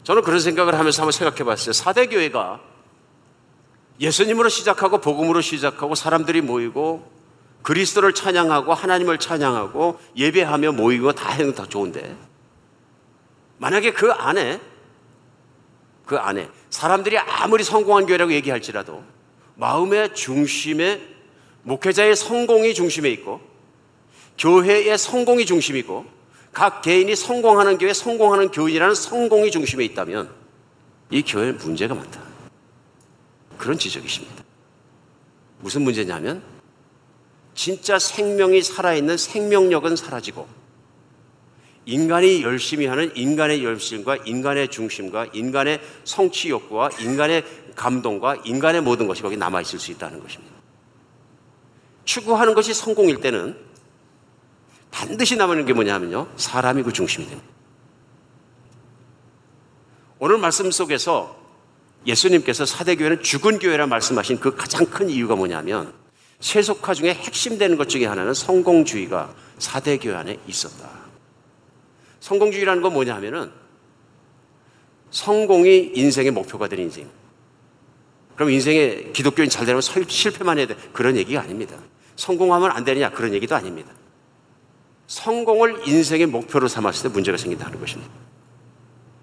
저는 0.03 0.23
그런 0.23 0.41
생각을 0.41 0.77
하면서 0.77 1.03
한번 1.03 1.13
생각해 1.13 1.45
봤어요. 1.45 1.73
사대교회가 1.73 2.61
예수님으로 4.01 4.49
시작하고 4.49 5.01
복음으로 5.01 5.41
시작하고 5.41 5.95
사람들이 5.95 6.41
모이고 6.41 7.09
그리스도를 7.63 8.13
찬양하고 8.13 8.75
하나님을 8.75 9.19
찬양하고 9.19 10.01
예배하며 10.17 10.73
모이고 10.73 11.13
다 11.13 11.29
해는 11.29 11.55
다 11.55 11.65
좋은데 11.65 12.17
만약에 13.59 13.93
그 13.93 14.11
안에 14.11 14.61
그 16.07 16.19
안에 16.19 16.51
사람들이 16.71 17.19
아무리 17.19 17.63
성공한 17.63 18.07
교회라고 18.07 18.33
얘기할지라도 18.33 19.18
마음의 19.59 20.15
중심에 20.15 21.01
목회자의 21.65 22.15
성공이 22.15 22.75
중심에 22.75 23.11
있고 23.11 23.41
교회의 24.39 24.97
성공이 24.97 25.47
중심이고 25.47 26.07
각 26.53 26.81
개인이 26.81 27.15
성공하는 27.15 27.77
교회 27.79 27.93
성공하는 27.93 28.53
교인이라는 28.53 28.95
성공이 28.95 29.51
중심에 29.51 29.85
있다면 29.85 30.31
이 31.11 31.23
교회는 31.23 31.59
문제가 31.59 31.95
많다. 31.95 32.23
그런 33.59 33.77
지적이십니다. 33.77 34.45
무슨 35.59 35.83
문제냐면 35.83 36.41
진짜 37.57 37.99
생명이 37.99 38.63
살아있는 38.63 39.17
생명력은 39.17 39.97
사라지고 39.97 40.47
인간이 41.85 42.43
열심히 42.43 42.87
하는 42.87 43.11
인간의 43.17 43.65
열심과 43.65 44.19
인간의 44.19 44.69
중심과 44.69 45.31
인간의 45.33 45.81
성취 46.05 46.51
욕구와 46.51 46.91
인간의 47.01 47.43
감동과 47.79 48.43
인간의 48.45 48.83
모든 48.83 49.07
것이 49.07 49.23
거기 49.23 49.39
남아 49.39 49.63
있을 49.63 49.79
수 49.79 49.91
있다는 49.93 50.21
것입니다. 50.21 50.55
추구하는 52.05 52.55
것이 52.55 52.75
성공일 52.75 53.21
때는 53.21 53.57
반드시 54.91 55.37
남는 55.37 55.65
게 55.65 55.73
뭐냐면요. 55.73 56.29
사람이 56.37 56.83
그 56.83 56.93
중심이 56.93 57.27
됩니다. 57.27 57.49
오늘 60.19 60.39
말씀 60.39 60.71
속에서 60.71 61.39
예수님께서 62.07 62.67
사대교회는 62.67 63.23
죽은 63.23 63.59
교회라 63.59 63.87
말씀하신 63.87 64.41
그 64.41 64.55
가장 64.57 64.87
큰 64.87 65.09
이유가 65.09 65.37
뭐냐면 65.37 65.93
세속화 66.41 66.95
중에 66.95 67.15
핵심되는 67.15 67.77
것 67.77 67.89
중에 67.89 68.07
하나는 68.07 68.35
성공주의가 68.35 69.35
사대교회 69.59 70.15
안에 70.15 70.39
있었다. 70.47 70.89
성공주의라는 72.21 72.83
건 72.83 72.93
뭐냐면은 72.93 73.53
성공이 75.11 75.93
인생의 75.95 76.33
목표가 76.33 76.69
되는 76.69 76.85
인생. 76.85 77.18
그럼 78.39 78.51
인생의 78.51 79.13
기독교인 79.13 79.51
잘 79.51 79.67
되려면 79.67 79.83
실패만 79.83 80.59
해야 80.59 80.69
돼. 80.69 80.77
그런 80.93 81.17
얘기가 81.17 81.41
아닙니다. 81.41 81.75
성공하면 82.15 82.71
안 82.71 82.85
되느냐. 82.85 83.11
그런 83.11 83.35
얘기도 83.35 83.57
아닙니다. 83.57 83.91
성공을 85.09 85.89
인생의 85.89 86.27
목표로 86.27 86.69
삼았을 86.69 87.09
때 87.09 87.13
문제가 87.13 87.37
생긴다는 87.37 87.81
것입니다. 87.81 88.13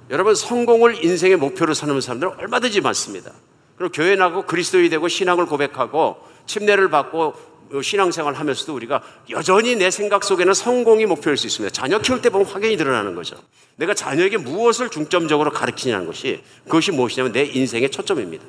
여러분, 0.10 0.36
성공을 0.36 1.06
인생의 1.06 1.38
목표로 1.38 1.74
삼는 1.74 2.02
사람들은 2.02 2.34
얼마든지 2.40 2.82
많습니다. 2.82 3.32
그럼 3.78 3.90
교회 3.94 4.18
나고 4.18 4.42
그리스도이 4.42 4.90
되고 4.90 5.08
신앙을 5.08 5.46
고백하고 5.46 6.18
침례를 6.46 6.90
받고 6.90 7.36
신앙생활 7.82 8.34
하면서도 8.34 8.76
우리가 8.76 9.02
여전히 9.30 9.78
내 9.78 9.92
생각 9.92 10.26
속에는 10.26 10.54
성공이 10.54 11.06
목표일 11.06 11.38
수 11.38 11.48
있습니다. 11.48 11.72
자녀 11.74 12.00
키울 12.00 12.22
때 12.22 12.30
보면 12.30 12.48
확연히 12.48 12.76
드러나는 12.76 13.16
거죠. 13.16 13.38
내가 13.78 13.94
자녀에게 13.94 14.40
무엇을 14.40 14.90
중점적으로 14.90 15.52
가르치냐는 15.52 16.06
것이 16.06 16.44
그것이 16.66 16.92
무엇이냐면 16.92 17.32
내 17.32 17.46
인생의 17.46 17.92
초점입니다. 17.92 18.44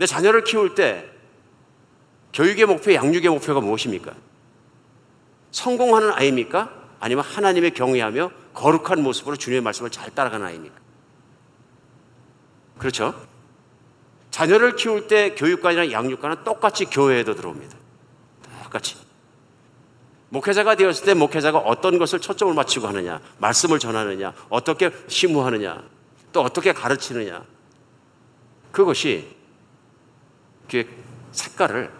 내 0.00 0.06
자녀를 0.06 0.44
키울 0.44 0.74
때 0.74 1.10
교육의 2.32 2.64
목표, 2.64 2.94
양육의 2.94 3.28
목표가 3.28 3.60
무엇입니까? 3.60 4.14
성공하는 5.50 6.12
아이입니까? 6.12 6.72
아니면 7.00 7.22
하나님의 7.22 7.72
경외하며 7.72 8.30
거룩한 8.54 9.02
모습으로 9.02 9.36
주님의 9.36 9.60
말씀을 9.60 9.90
잘 9.90 10.10
따라가는 10.14 10.46
아이입니까? 10.46 10.74
그렇죠? 12.78 13.14
자녀를 14.30 14.74
키울 14.76 15.06
때 15.06 15.34
교육관이나 15.34 15.92
양육관은 15.92 16.44
똑같이 16.44 16.86
교회에도 16.86 17.34
들어옵니다. 17.34 17.76
똑같이. 18.64 18.96
목회자가 20.30 20.76
되었을 20.76 21.04
때 21.04 21.12
목회자가 21.12 21.58
어떤 21.58 21.98
것을 21.98 22.20
초점을 22.20 22.54
맞추고 22.54 22.88
하느냐, 22.88 23.20
말씀을 23.36 23.78
전하느냐, 23.78 24.32
어떻게 24.48 24.90
심무하느냐, 25.08 25.82
또 26.32 26.40
어떻게 26.40 26.72
가르치느냐. 26.72 27.44
그것이 28.72 29.39
교회 30.70 30.86
색깔을 31.32 31.90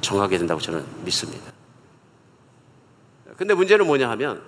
정하게 0.00 0.38
된다고 0.38 0.60
저는 0.60 0.84
믿습니다. 1.04 1.52
근데 3.36 3.54
문제는 3.54 3.86
뭐냐 3.86 4.10
하면 4.10 4.42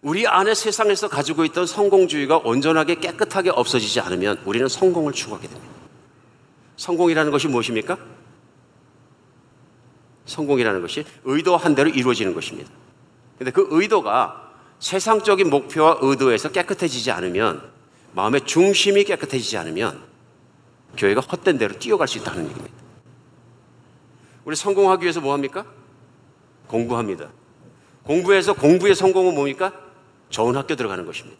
우리 0.00 0.26
안에 0.26 0.54
세상에서 0.54 1.08
가지고 1.08 1.44
있던 1.44 1.66
성공주의가 1.66 2.38
온전하게 2.38 2.96
깨끗하게 2.96 3.50
없어지지 3.50 4.00
않으면 4.00 4.40
우리는 4.44 4.68
성공을 4.68 5.12
추구하게 5.12 5.48
됩니다. 5.48 5.74
성공이라는 6.76 7.32
것이 7.32 7.48
무엇입니까? 7.48 7.98
성공이라는 10.26 10.80
것이 10.82 11.04
의도한 11.24 11.74
대로 11.74 11.88
이루어지는 11.88 12.34
것입니다. 12.34 12.70
근데 13.38 13.50
그 13.50 13.66
의도가 13.70 14.52
세상적인 14.78 15.50
목표와 15.50 15.98
의도에서 16.00 16.50
깨끗해지지 16.52 17.10
않으면 17.10 17.62
마음의 18.12 18.42
중심이 18.46 19.04
깨끗해지지 19.04 19.56
않으면 19.58 20.00
교회가 20.96 21.20
헛된 21.20 21.58
대로 21.58 21.78
뛰어갈 21.78 22.08
수 22.08 22.18
있다는 22.18 22.44
얘기입니다. 22.48 22.74
우리 24.44 24.56
성공하기 24.56 25.02
위해서 25.02 25.20
뭐 25.20 25.32
합니까? 25.32 25.66
공부합니다. 26.66 27.30
공부해서 28.04 28.54
공부의 28.54 28.94
성공은 28.94 29.34
뭡니까? 29.34 29.72
좋은 30.30 30.56
학교 30.56 30.74
들어가는 30.76 31.04
것입니다. 31.04 31.38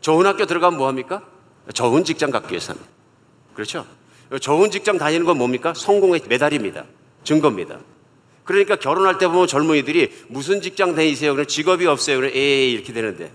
좋은 0.00 0.26
학교 0.26 0.46
들어가면 0.46 0.78
뭐 0.78 0.88
합니까? 0.88 1.22
좋은 1.74 2.04
직장 2.04 2.30
갖기 2.30 2.50
위해서 2.50 2.72
합니다. 2.72 2.90
그렇죠? 3.54 3.86
좋은 4.40 4.70
직장 4.70 4.98
다니는 4.98 5.26
건 5.26 5.38
뭡니까? 5.38 5.74
성공의 5.74 6.22
메달입니다. 6.28 6.84
증거입니다. 7.24 7.80
그러니까 8.44 8.76
결혼할 8.76 9.18
때 9.18 9.28
보면 9.28 9.46
젊은이들이 9.46 10.24
무슨 10.28 10.60
직장 10.60 10.94
다니세요? 10.94 11.32
그럼 11.32 11.46
직업이 11.46 11.86
없어요. 11.86 12.16
그럼 12.16 12.32
에이 12.34 12.72
이렇게 12.72 12.92
되는데. 12.92 13.30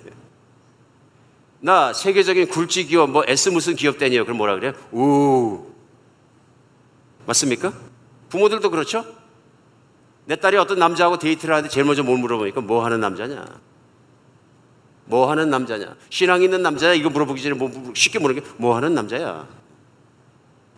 나 1.66 1.94
세계적인 1.94 2.50
굴지 2.50 2.86
기업 2.86 3.10
뭐 3.10 3.24
S 3.28 3.50
무슨 3.50 3.76
기업 3.76 3.98
다녀요? 3.98 4.24
그럼 4.24 4.38
뭐라 4.38 4.54
그래요? 4.54 4.74
우. 4.92 5.66
맞습니까? 7.26 7.74
부모들도 8.30 8.70
그렇죠? 8.70 9.04
내 10.26 10.36
딸이 10.36 10.58
어떤 10.58 10.78
남자하고 10.78 11.18
데이트를 11.18 11.56
하는데 11.56 11.68
제일 11.74 11.84
먼저 11.88 12.04
뭘 12.04 12.20
물어보니까 12.20 12.62
뭐 12.62 12.86
하는 12.86 13.00
남자냐? 13.00 13.44
뭐 15.06 15.32
하는 15.32 15.50
남자냐? 15.50 15.96
신앙 16.12 16.44
있는 16.44 16.62
남자야? 16.62 16.94
이거 16.94 17.10
물어보기 17.10 17.42
전에 17.42 17.56
뭐 17.56 17.72
쉽게 17.96 18.20
물는 18.20 18.44
게 18.44 18.48
뭐 18.58 18.76
하는 18.76 18.94
남자야? 18.94 19.48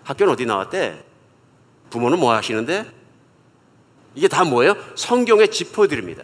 학교는 0.05 0.31
어디 0.31 0.45
나왔대? 0.45 1.03
부모는 1.89 2.17
뭐 2.17 2.33
하시는데? 2.33 2.85
이게 4.15 4.29
다 4.29 4.45
뭐예요? 4.45 4.73
성경의 4.95 5.51
지퍼들입니다. 5.51 6.23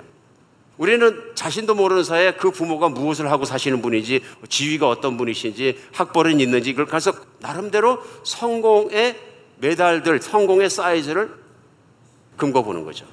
우리는 0.78 1.32
자신도 1.36 1.76
모르는 1.76 2.04
사이에 2.04 2.34
그 2.34 2.50
부모가 2.50 2.90
무엇을 2.90 3.30
하고 3.30 3.46
사시는 3.46 3.82
분인지, 3.82 4.22
지위가 4.50 4.90
어떤 4.90 5.18
분이신지, 5.18 5.80
학벌은 5.94 6.40
있는지, 6.40 6.74
그래서 6.74 7.14
나름대로 7.40 8.02
성공의 8.24 9.20
메달들, 9.58 10.20
성공의 10.20 10.70
사이즈를 10.70 11.34
금고 12.38 12.64
보는 12.64 12.84
거죠. 12.84 13.06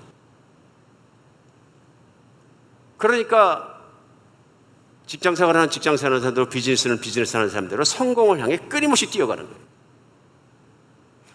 그러니까 2.96 3.78
직장 5.06 5.34
생활하는 5.34 5.70
직장 5.70 5.96
생활하는 5.96 6.20
사람들, 6.20 6.48
비즈니스는 6.48 7.00
비즈니스 7.00 7.36
하는 7.36 7.50
사람들은 7.50 7.84
성공을 7.84 8.40
향해 8.40 8.56
끊임없이 8.56 9.06
뛰어가는 9.06 9.44
거예요. 9.44 9.60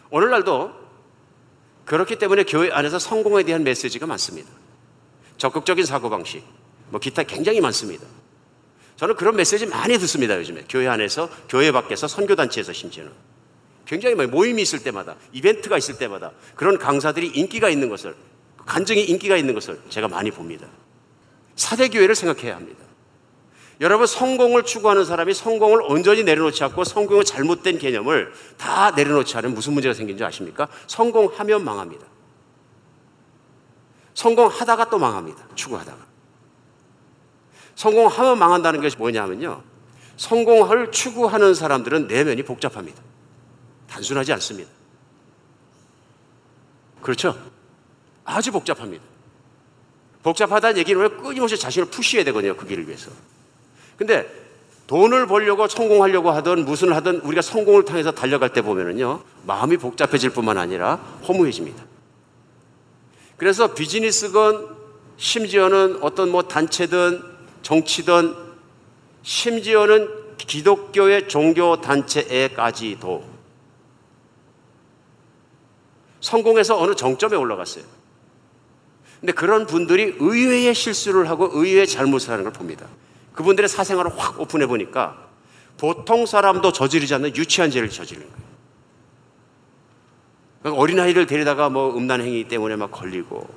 오늘날도 0.10 0.72
그렇기 1.86 2.18
때문에 2.18 2.44
교회 2.46 2.72
안에서 2.72 2.98
성공에 3.00 3.44
대한 3.44 3.64
메시지가 3.64 4.08
많습니다. 4.08 4.50
적극적인 5.38 5.86
사고방식, 5.86 6.44
뭐 6.90 7.00
기타 7.00 7.24
굉장히 7.24 7.62
많습니다. 7.62 8.06
저는 8.96 9.16
그런 9.16 9.36
메시지 9.36 9.66
많이 9.66 9.98
듣습니다, 9.98 10.38
요즘에. 10.38 10.64
교회 10.70 10.88
안에서, 10.88 11.30
교회 11.50 11.72
밖에서, 11.72 12.08
선교단체에서 12.08 12.72
심지어는. 12.72 13.12
굉장히 13.86 14.16
많이 14.16 14.30
모임이 14.30 14.62
있을 14.62 14.80
때마다, 14.80 15.16
이벤트가 15.34 15.78
있을 15.78 15.98
때마다 15.98 16.32
그런 16.56 16.78
강사들이 16.78 17.28
인기가 17.28 17.70
있는 17.70 17.90
것을, 17.90 18.16
간증이 18.66 19.04
인기가 19.04 19.36
있는 19.38 19.54
것을 19.54 19.80
제가 19.90 20.08
많이 20.08 20.32
봅니다. 20.32 20.68
사대교회를 21.56 22.16
생각해야 22.16 22.56
합니다. 22.56 22.86
여러분 23.82 24.08
성공을 24.08 24.64
추구하는 24.64 25.04
사람이 25.04 25.34
성공을 25.34 25.82
온전히 25.82 26.24
내려놓지 26.24 26.64
않고 26.64 26.86
성공의 26.86 27.26
잘못된 27.26 27.78
개념을 27.78 28.32
다 28.58 28.92
내려놓지 28.92 29.36
않으면 29.38 29.54
무슨 29.54 29.74
문제가 29.74 29.94
생긴지 29.94 30.24
아십니까? 30.24 30.68
성공하면 30.88 31.64
망합니다. 31.66 32.06
성공하다가 34.16 34.90
또 34.90 34.98
망합니다. 34.98 35.44
추구하다가. 35.56 35.98
성공하면 37.76 38.40
망한다는 38.40 38.82
것이 38.82 38.98
뭐냐면요. 38.98 39.62
성공을 40.18 40.92
추구하는 40.92 41.54
사람들은 41.54 42.08
내면이 42.08 42.44
복잡합니다. 42.44 43.02
단순하지 43.90 44.34
않습니다. 44.34 44.72
그렇죠? 47.02 47.38
아주 48.24 48.52
복잡합니다. 48.52 49.04
복잡하다는 50.24 50.78
얘기는 50.78 51.18
끊임없이 51.22 51.58
자신을 51.58 51.90
푸시해야 51.90 52.24
되거든요. 52.26 52.56
그 52.56 52.66
길을 52.66 52.88
위해서. 52.88 53.12
근데 53.98 54.28
돈을 54.88 55.28
벌려고 55.28 55.68
성공하려고 55.68 56.32
하든 56.32 56.66
무슨 56.66 56.94
하든 56.94 57.22
우리가 57.22 57.42
성공을 57.42 57.86
통해서 57.86 58.12
달려갈 58.12 58.54
때 58.54 58.62
보면은요, 58.62 59.22
마음이 59.46 59.78
복잡해질 59.78 60.32
뿐만 60.32 60.58
아니라 60.58 60.96
허무해집니다. 61.28 61.84
그래서 63.38 63.74
비즈니스건 63.74 64.76
심지어는 65.18 66.00
어떤 66.02 66.30
뭐 66.30 66.44
단체든 66.44 67.22
정치든 67.62 68.36
심지어는 69.24 70.38
기독교의 70.38 71.28
종교 71.28 71.82
단체에까지도 71.82 73.24
성공해서 76.22 76.80
어느 76.80 76.96
정점에 76.96 77.36
올라갔어요. 77.36 77.84
근데 79.20 79.34
그런 79.34 79.66
분들이 79.66 80.16
의외의 80.20 80.74
실수를 80.74 81.30
하고 81.30 81.50
의외의 81.52 81.88
잘못을 81.88 82.32
하는 82.32 82.44
걸 82.44 82.54
봅니다. 82.54 82.88
그분들의 83.34 83.68
사생활을 83.68 84.18
확 84.18 84.40
오픈해 84.40 84.68
보니까 84.68 85.18
보통 85.78 86.26
사람도 86.26 86.72
저지르지 86.72 87.14
않는 87.16 87.36
유치한 87.36 87.72
죄를 87.72 87.90
저지르는 87.90 88.28
거예요. 88.30 88.55
어린아이를 90.74 91.26
데리다가 91.28 91.70
뭐 91.70 91.96
음란행위 91.96 92.48
때문에 92.48 92.76
막 92.76 92.92
걸리고 92.92 93.48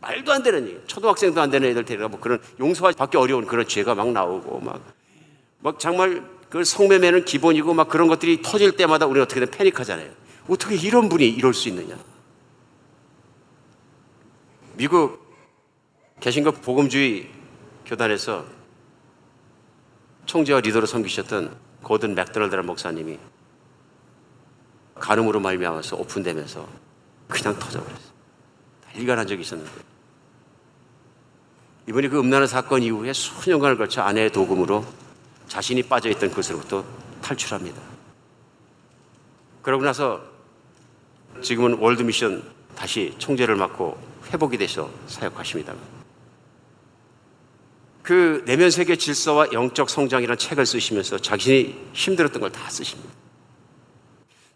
말도 0.00 0.32
안 0.32 0.42
되는 0.42 0.66
얘기. 0.66 0.78
초등학생도 0.86 1.40
안 1.40 1.50
되는 1.50 1.68
애들 1.68 1.84
데려가 1.84 2.08
뭐 2.08 2.20
그런 2.20 2.40
용서받기 2.58 3.16
어려운 3.16 3.46
그런 3.46 3.66
죄가 3.66 3.94
막 3.94 4.10
나오고 4.12 4.60
막, 4.60 4.82
막 5.60 5.78
정말 5.78 6.22
그 6.48 6.64
성매매는 6.64 7.24
기본이고 7.24 7.74
막 7.74 7.88
그런 7.88 8.08
것들이 8.08 8.40
터질 8.42 8.72
때마다 8.72 9.06
우리는 9.06 9.22
어떻게든 9.24 9.50
패닉하잖아요. 9.50 10.10
어떻게 10.48 10.76
이런 10.76 11.08
분이 11.08 11.28
이럴 11.28 11.52
수 11.52 11.68
있느냐. 11.68 11.96
미국 14.76 15.26
개신교 16.20 16.52
복음주의 16.52 17.28
교단에서 17.84 18.44
총재와 20.26 20.60
리더로 20.60 20.86
섬기셨던 20.86 21.56
고든 21.82 22.14
맥도널드라는 22.14 22.66
목사님이 22.66 23.18
간음으로 24.98 25.40
말미암아서 25.40 25.96
오픈되면서 25.96 26.66
그냥 27.28 27.58
터져버렸어요. 27.58 28.08
난 29.14 29.26
적이 29.26 29.42
있었는데 29.42 29.70
이번에 31.88 32.08
그 32.08 32.18
음란한 32.18 32.46
사건 32.46 32.82
이후에 32.82 33.12
수년간을 33.12 33.78
걸쳐 33.78 34.02
아내의 34.02 34.32
도금으로 34.32 34.84
자신이 35.46 35.82
빠져있던 35.84 36.30
그것으로부터 36.30 36.84
탈출합니다. 37.22 37.80
그러고 39.62 39.84
나서 39.84 40.20
지금은 41.42 41.74
월드미션 41.78 42.42
다시 42.74 43.14
총재를 43.18 43.56
맡고 43.56 43.98
회복이 44.32 44.58
돼서 44.58 44.90
사역하십니다. 45.06 45.74
그 48.02 48.42
내면 48.46 48.70
세계 48.70 48.96
질서와 48.96 49.48
영적 49.52 49.90
성장이라는 49.90 50.38
책을 50.38 50.64
쓰시면서 50.66 51.18
자신이 51.18 51.90
힘들었던 51.92 52.40
걸 52.40 52.50
다 52.50 52.68
쓰십니다. 52.70 53.27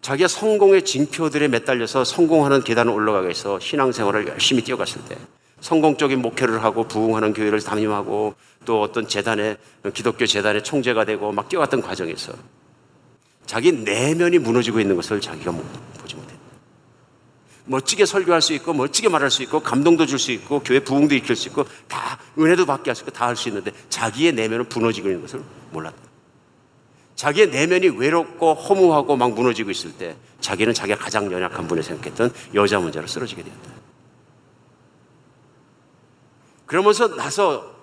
자기가 0.02 0.26
성공의 0.28 0.84
징표들에 0.84 1.48
매달려서 1.48 2.04
성공하는 2.04 2.62
계단을 2.64 2.92
올라가기 2.92 3.26
위해서 3.26 3.58
신앙생활을 3.60 4.26
열심히 4.28 4.62
뛰어갔을 4.62 5.00
때 5.08 5.16
성공적인 5.60 6.20
목회를 6.20 6.64
하고 6.64 6.88
부흥하는 6.88 7.32
교회를 7.32 7.60
담임하고 7.60 8.34
또 8.64 8.82
어떤 8.82 9.06
재단에 9.06 9.56
기독교 9.94 10.26
재단의 10.26 10.64
총재가 10.64 11.04
되고 11.04 11.30
막 11.30 11.48
뛰어갔던 11.48 11.82
과정에서 11.82 12.32
자기 13.46 13.70
내면이 13.70 14.38
무너지고 14.38 14.80
있는 14.80 14.96
것을 14.96 15.20
자기가 15.20 15.52
보지 15.52 16.16
못했다. 16.16 16.40
멋지게 17.66 18.04
설교할 18.04 18.42
수 18.42 18.54
있고 18.54 18.72
멋지게 18.72 19.08
말할 19.08 19.30
수 19.30 19.44
있고 19.44 19.60
감동도 19.60 20.06
줄 20.06 20.18
수 20.18 20.32
있고 20.32 20.60
교회 20.64 20.80
부흥도 20.80 21.14
일으킬 21.14 21.36
수 21.36 21.48
있고 21.48 21.64
다 21.86 22.18
은혜도 22.36 22.66
받게 22.66 22.90
할 22.90 22.96
수 22.96 23.02
있고 23.02 23.12
다 23.12 23.26
할 23.26 23.36
수 23.36 23.48
있는데 23.50 23.70
자기의 23.88 24.32
내면은 24.32 24.66
무너지고 24.68 25.08
있는 25.08 25.22
것을 25.22 25.42
몰랐다. 25.70 26.11
자기의 27.22 27.50
내면이 27.50 27.86
외롭고 27.90 28.52
허무하고 28.52 29.14
막 29.14 29.32
무너지고 29.32 29.70
있을 29.70 29.92
때 29.92 30.16
자기는 30.40 30.74
자기가 30.74 30.98
가장 30.98 31.30
연약한 31.30 31.68
분을 31.68 31.84
생각했던 31.84 32.32
여자 32.54 32.80
문제로 32.80 33.06
쓰러지게 33.06 33.44
되었다. 33.44 33.70
그러면서 36.66 37.14
나서 37.14 37.76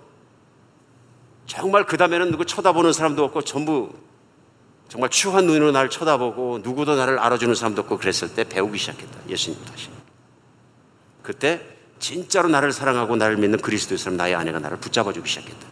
정말 1.45 1.85
그 1.85 1.95
다음에는 1.95 2.31
누구 2.31 2.45
쳐다보는 2.45 2.91
사람도 2.91 3.23
없고 3.23 3.43
전부 3.43 3.93
정말 4.89 5.09
추한 5.09 5.45
눈으로 5.45 5.71
나를 5.71 5.89
쳐다보고 5.89 6.59
누구도 6.61 6.95
나를 6.95 7.17
알아주는 7.17 7.55
사람도 7.55 7.83
없고 7.83 7.97
그랬을 7.97 8.35
때 8.35 8.43
배우기 8.43 8.77
시작했다. 8.77 9.19
예수님 9.29 9.63
다시. 9.63 9.87
그때 11.23 11.65
진짜로 11.97 12.49
나를 12.49 12.73
사랑하고 12.73 13.15
나를 13.15 13.37
믿는 13.37 13.59
그리스도의 13.59 13.99
사람 13.99 14.17
나의 14.17 14.35
아내가 14.35 14.59
나를 14.59 14.79
붙잡아주기 14.79 15.29
시작했다. 15.29 15.65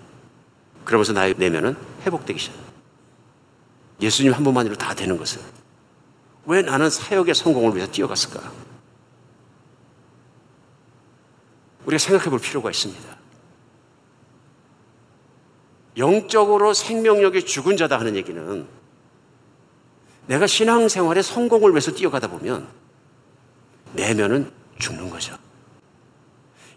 그러면서 0.86 1.12
나의 1.12 1.36
내면은 1.38 1.76
회복되기 2.06 2.40
시작했다. 2.40 2.67
예수님 4.02 4.34
한 4.34 4.44
분만으로 4.44 4.76
다 4.76 4.94
되는 4.94 5.18
것을. 5.18 5.42
왜 6.46 6.62
나는 6.62 6.90
사역의 6.90 7.36
성공을 7.36 7.76
위해서 7.76 7.92
뛰어갔을까? 7.92 8.52
우리가 11.86 11.98
생각해 11.98 12.30
볼 12.30 12.40
필요가 12.40 12.70
있습니다. 12.70 13.18
영적으로 15.98 16.74
생명력이 16.74 17.46
죽은 17.46 17.76
자다 17.76 18.00
하는 18.00 18.16
얘기는 18.16 18.68
내가 20.28 20.46
신앙생활의 20.46 21.24
성공을 21.24 21.72
위해서 21.72 21.92
뛰어가다 21.92 22.28
보면 22.28 22.68
내면은 23.94 24.52
죽는 24.78 25.10
거죠. 25.10 25.38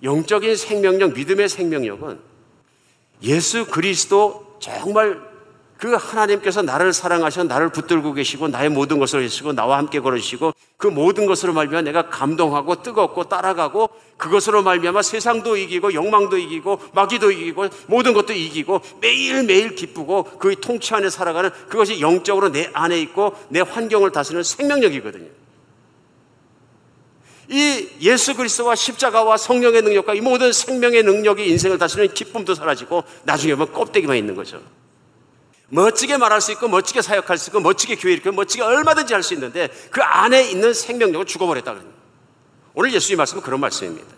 영적인 0.02 0.56
생명력, 0.56 1.12
믿음의 1.12 1.48
생명력은 1.48 2.20
예수 3.22 3.66
그리스도 3.66 4.56
정말 4.60 5.29
그 5.80 5.94
하나님께서 5.94 6.60
나를 6.60 6.92
사랑하셔 6.92 7.44
나를 7.44 7.70
붙들고 7.70 8.12
계시고 8.12 8.48
나의 8.48 8.68
모든 8.68 8.98
것을 8.98 9.22
해주시고 9.22 9.54
나와 9.54 9.78
함께 9.78 9.98
걸으시고 9.98 10.52
그 10.76 10.86
모든 10.86 11.24
것으로 11.24 11.54
말미암아 11.54 11.82
내가 11.82 12.10
감동하고 12.10 12.82
뜨겁고 12.82 13.30
따라가고 13.30 13.88
그것으로 14.18 14.62
말미암아 14.62 15.00
세상도 15.00 15.56
이기고 15.56 15.94
욕망도 15.94 16.36
이기고 16.36 16.80
마귀도 16.92 17.30
이기고 17.30 17.68
모든 17.86 18.12
것도 18.12 18.34
이기고 18.34 18.82
매일매일 19.00 19.74
기쁘고 19.74 20.24
그 20.38 20.60
통치 20.60 20.94
안에 20.94 21.08
살아가는 21.08 21.48
그것이 21.70 22.02
영적으로 22.02 22.52
내 22.52 22.68
안에 22.74 23.00
있고 23.00 23.34
내 23.48 23.60
환경을 23.60 24.12
다스리는 24.12 24.42
생명력이거든요. 24.42 25.28
이 27.48 27.88
예수 28.02 28.36
그리스도와 28.36 28.74
십자가와 28.74 29.38
성령의 29.38 29.80
능력과 29.80 30.12
이 30.12 30.20
모든 30.20 30.52
생명의 30.52 31.04
능력이 31.04 31.48
인생을 31.48 31.78
다스리는 31.78 32.12
기쁨도 32.12 32.54
사라지고 32.54 33.02
나중에 33.24 33.54
보면 33.54 33.72
껍데기만 33.72 34.18
있는 34.18 34.34
거죠. 34.34 34.60
멋지게 35.70 36.16
말할 36.16 36.40
수 36.40 36.52
있고 36.52 36.68
멋지게 36.68 37.00
사역할 37.00 37.38
수 37.38 37.50
있고 37.50 37.60
멋지게 37.60 37.96
교회 37.96 38.12
일으키고 38.12 38.34
멋지게 38.34 38.62
얼마든지 38.62 39.14
할 39.14 39.22
수 39.22 39.34
있는데 39.34 39.68
그 39.90 40.02
안에 40.02 40.50
있는 40.50 40.74
생명력은 40.74 41.26
죽어버렸다 41.26 41.72
그럽니다. 41.72 41.98
오늘 42.74 42.92
예수님 42.92 43.18
말씀은 43.18 43.42
그런 43.42 43.60
말씀입니다. 43.60 44.08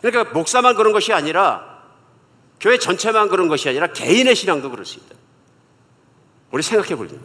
그러니까 0.00 0.32
목사만 0.32 0.74
그런 0.76 0.92
것이 0.92 1.12
아니라 1.12 1.82
교회 2.60 2.78
전체만 2.78 3.28
그런 3.28 3.48
것이 3.48 3.68
아니라 3.68 3.88
개인의 3.88 4.34
신앙도 4.34 4.70
그럴 4.70 4.84
수 4.84 4.98
있다. 4.98 5.14
우리 6.50 6.62
생각해 6.62 6.96
볼게요. 6.96 7.20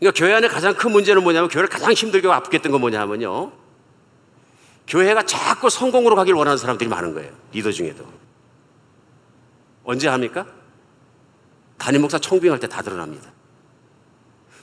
그러니까 0.00 0.18
교회 0.18 0.34
안에 0.34 0.48
가장 0.48 0.74
큰 0.74 0.90
문제는 0.92 1.22
뭐냐면 1.22 1.48
교회를 1.48 1.68
가장 1.68 1.92
힘들게 1.92 2.28
아프게 2.28 2.56
했던 2.56 2.72
건 2.72 2.80
뭐냐면요. 2.80 3.52
교회가 4.86 5.24
자꾸 5.24 5.70
성공으로 5.70 6.16
가길 6.16 6.34
원하는 6.34 6.58
사람들이 6.58 6.90
많은 6.90 7.14
거예요. 7.14 7.32
리더 7.52 7.70
중에도. 7.70 8.04
언제 9.84 10.08
합니까? 10.08 10.46
담임 11.78 12.00
목사 12.02 12.18
청빙할 12.18 12.60
때 12.60 12.66
다 12.66 12.82
드러납니다. 12.82 13.30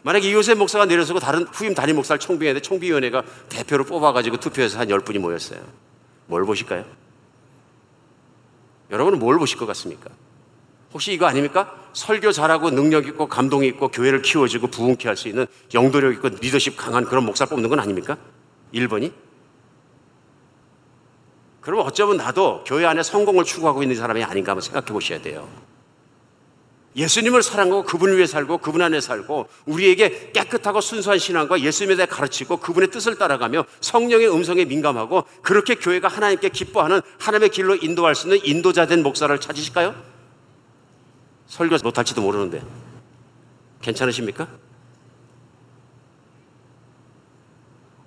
만약에 0.03 0.30
이호세 0.30 0.55
목사가 0.55 0.86
내려서고 0.86 1.20
다른 1.20 1.45
후임 1.51 1.76
담임 1.76 1.95
목사를 1.97 2.20
청빙했는데 2.20 2.62
청빙위원회가 2.68 3.24
대표로 3.49 3.84
뽑아가지고 3.86 4.38
투표해서 4.38 4.80
한 4.80 4.88
10분이 4.88 5.20
모였어요. 5.20 5.62
뭘 6.26 6.43
보실까요? 6.45 6.86
여러분은 8.89 9.20
뭘 9.20 9.38
보실 9.38 9.57
것 9.59 9.66
같습니까? 9.68 10.09
혹시 10.93 11.14
이거 11.14 11.26
아닙니까? 11.28 11.76
설교 11.93 12.32
잘하고 12.32 12.72
능력 12.72 13.05
있고 13.07 13.28
감동 13.28 13.64
있고 13.64 13.89
교회를 13.89 14.22
키워주고 14.24 14.68
부흥케 14.68 15.07
할 15.07 15.16
수 15.16 15.28
있는 15.30 15.45
영도력 15.74 16.14
있고 16.16 16.30
리더십 16.30 16.76
강한 16.76 17.05
그런 17.05 17.24
목사 17.26 17.45
뽑는 17.45 17.70
건 17.70 17.80
아닙니까? 17.80 18.18
1번이? 18.74 19.14
그러면 21.62 21.86
어쩌면 21.86 22.18
나도 22.18 22.64
교회 22.66 22.86
안에 22.86 23.03
성공을 23.03 23.43
추구하고 23.45 23.84
있는 23.84 23.95
사람이 23.95 24.24
아닌가 24.24 24.51
한번 24.51 24.62
생각해 24.62 24.88
보셔야 24.88 25.22
돼요. 25.22 25.47
예수님을 26.96 27.42
사랑하고 27.42 27.84
그분 27.84 28.16
위해 28.16 28.26
살고 28.26 28.58
그분 28.58 28.82
안에 28.82 29.00
살고 29.00 29.48
우리에게 29.66 30.32
깨끗하고 30.34 30.82
순수한 30.82 31.20
신앙과 31.20 31.62
예수님에 31.62 31.96
대해 31.96 32.06
가르치고 32.06 32.58
그분의 32.58 32.92
뜻을 32.92 33.18
따라가며 33.18 33.66
성령의 33.80 34.30
음성에 34.34 34.66
민감하고 34.66 35.24
그렇게 35.42 35.76
교회가 35.76 36.10
하나님께 36.10 36.50
기뻐하는 36.50 37.02
하나님의 37.20 37.50
길로 37.50 37.76
인도할 37.76 38.16
수 38.16 38.28
있는 38.28 38.46
인도자 38.46 38.88
된 38.88 39.04
목사를 39.04 39.39
찾으실까요? 39.39 39.96
설교 41.48 41.78
못할지도 41.84 42.22
모르는데 42.22 42.62
괜찮으십니까? 43.82 44.48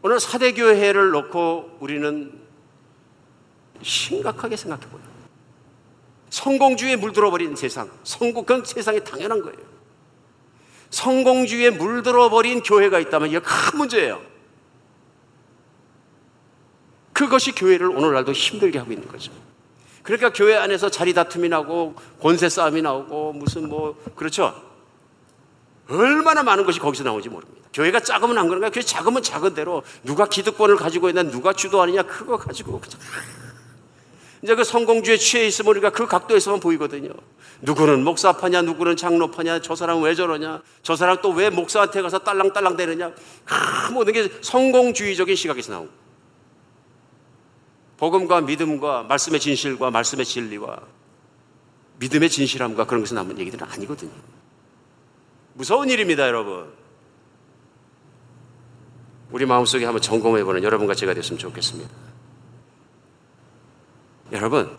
오늘 0.03 0.21
사대교회를 0.21 1.11
놓고 1.11 1.79
우리는 1.81 2.39
심각하게 3.81 4.57
생각해 4.57 4.87
보요. 4.89 5.14
성공주의에 6.35 6.97
물들어 6.97 7.31
버린 7.31 7.55
세상, 7.55 7.89
성공 8.03 8.45
그건 8.45 8.65
세상에 8.65 8.99
당연한 8.99 9.41
거예요. 9.41 9.57
성공주의에 10.91 11.71
물들어 11.71 12.29
버린 12.29 12.61
교회가 12.61 12.99
있다면 12.99 13.29
이게 13.29 13.39
큰 13.39 13.79
문제예요. 13.79 14.21
그것이 17.13 17.53
교회를 17.53 17.87
오늘날도 17.87 18.33
힘들게 18.33 18.81
하고 18.81 18.91
있는 18.91 19.07
거죠. 19.07 19.31
그러니까 20.03 20.33
교회 20.33 20.57
안에서 20.57 20.91
자리 20.91 21.15
다툼이 21.15 21.49
나고 21.49 21.95
권세 22.21 22.49
싸움이 22.49 22.83
나오고 22.83 23.35
무슨 23.35 23.69
뭐 23.69 23.97
그렇죠. 24.17 24.61
얼마나 25.89 26.43
많은 26.43 26.65
것이 26.65 26.81
거기서 26.81 27.05
나오지 27.05 27.29
모릅니다. 27.29 27.69
교회가 27.73 28.01
작으면 28.01 28.37
안 28.39 28.49
그런가? 28.49 28.71
교회 28.71 28.83
작으면 28.83 29.23
작은 29.23 29.55
대로 29.55 29.85
누가 30.03 30.27
기득권을 30.27 30.75
가지고 30.75 31.11
있나 31.11 31.23
누가 31.23 31.53
주도하느냐 31.53 32.03
그거 32.03 32.37
가지고 32.37 32.81
이제 34.45 34.55
그 34.55 34.63
성공주의에 34.63 35.17
취해 35.17 35.47
있으면 35.47 35.71
우리가 35.71 35.89
그 35.89 36.07
각도에서만 36.07 36.61
보이거든요. 36.61 37.09
누구는 37.63 38.05
목사파냐, 38.05 38.61
누구는 38.61 38.95
장로파냐, 38.95 39.63
저 39.63 39.75
사람 39.75 40.03
왜 40.03 40.15
저러냐, 40.15 40.61
저 40.83 40.95
사람 40.97 41.17
또 41.23 41.31
왜 41.31 41.49
목사한테 41.49 42.03
가서 42.03 42.19
딸랑딸랑 42.19 42.77
대느냐. 42.77 43.11
아, 43.49 43.91
모든 43.91 44.13
게 44.13 44.31
성공주의적인 44.43 45.35
시각에서 45.35 45.73
나오고. 45.73 45.89
복음과 47.97 48.43
믿음과 48.43 49.05
말씀의 49.05 49.41
진실과 49.41 49.91
말씀의 49.91 50.27
진리와 50.27 50.79
믿음의 52.01 52.29
진실함과 52.29 52.85
그런 52.85 53.01
것이 53.03 53.15
남은 53.15 53.39
얘기들은 53.39 53.67
아니거든요. 53.67 54.13
무서운 55.55 55.89
일입니다, 55.89 56.27
여러분. 56.27 56.71
우리 59.31 59.47
마음속에 59.47 59.87
한번 59.87 60.03
점검해보는 60.03 60.63
여러분과 60.63 60.95
제가 60.95 61.15
됐으면 61.15 61.39
좋겠습니다. 61.39 62.14
여러분, 64.35 64.77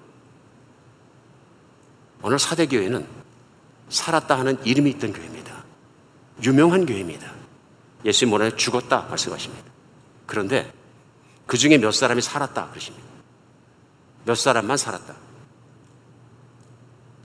오늘 2.21 2.37
사대교회는 2.37 3.07
살았다 3.87 4.37
하는 4.37 4.63
이름이 4.65 4.91
있던 4.91 5.13
교회입니다. 5.13 5.63
유명한 6.43 6.85
교회입니다. 6.85 7.31
예수님 8.03 8.31
뭐라 8.31 8.53
죽었다 8.55 9.03
말씀하십니다. 9.03 9.71
그런데 10.25 10.71
그 11.47 11.57
중에 11.57 11.77
몇 11.77 11.91
사람이 11.93 12.21
살았다 12.21 12.69
그러십니다. 12.69 13.07
몇 14.25 14.35
사람만 14.35 14.75
살았다. 14.75 15.15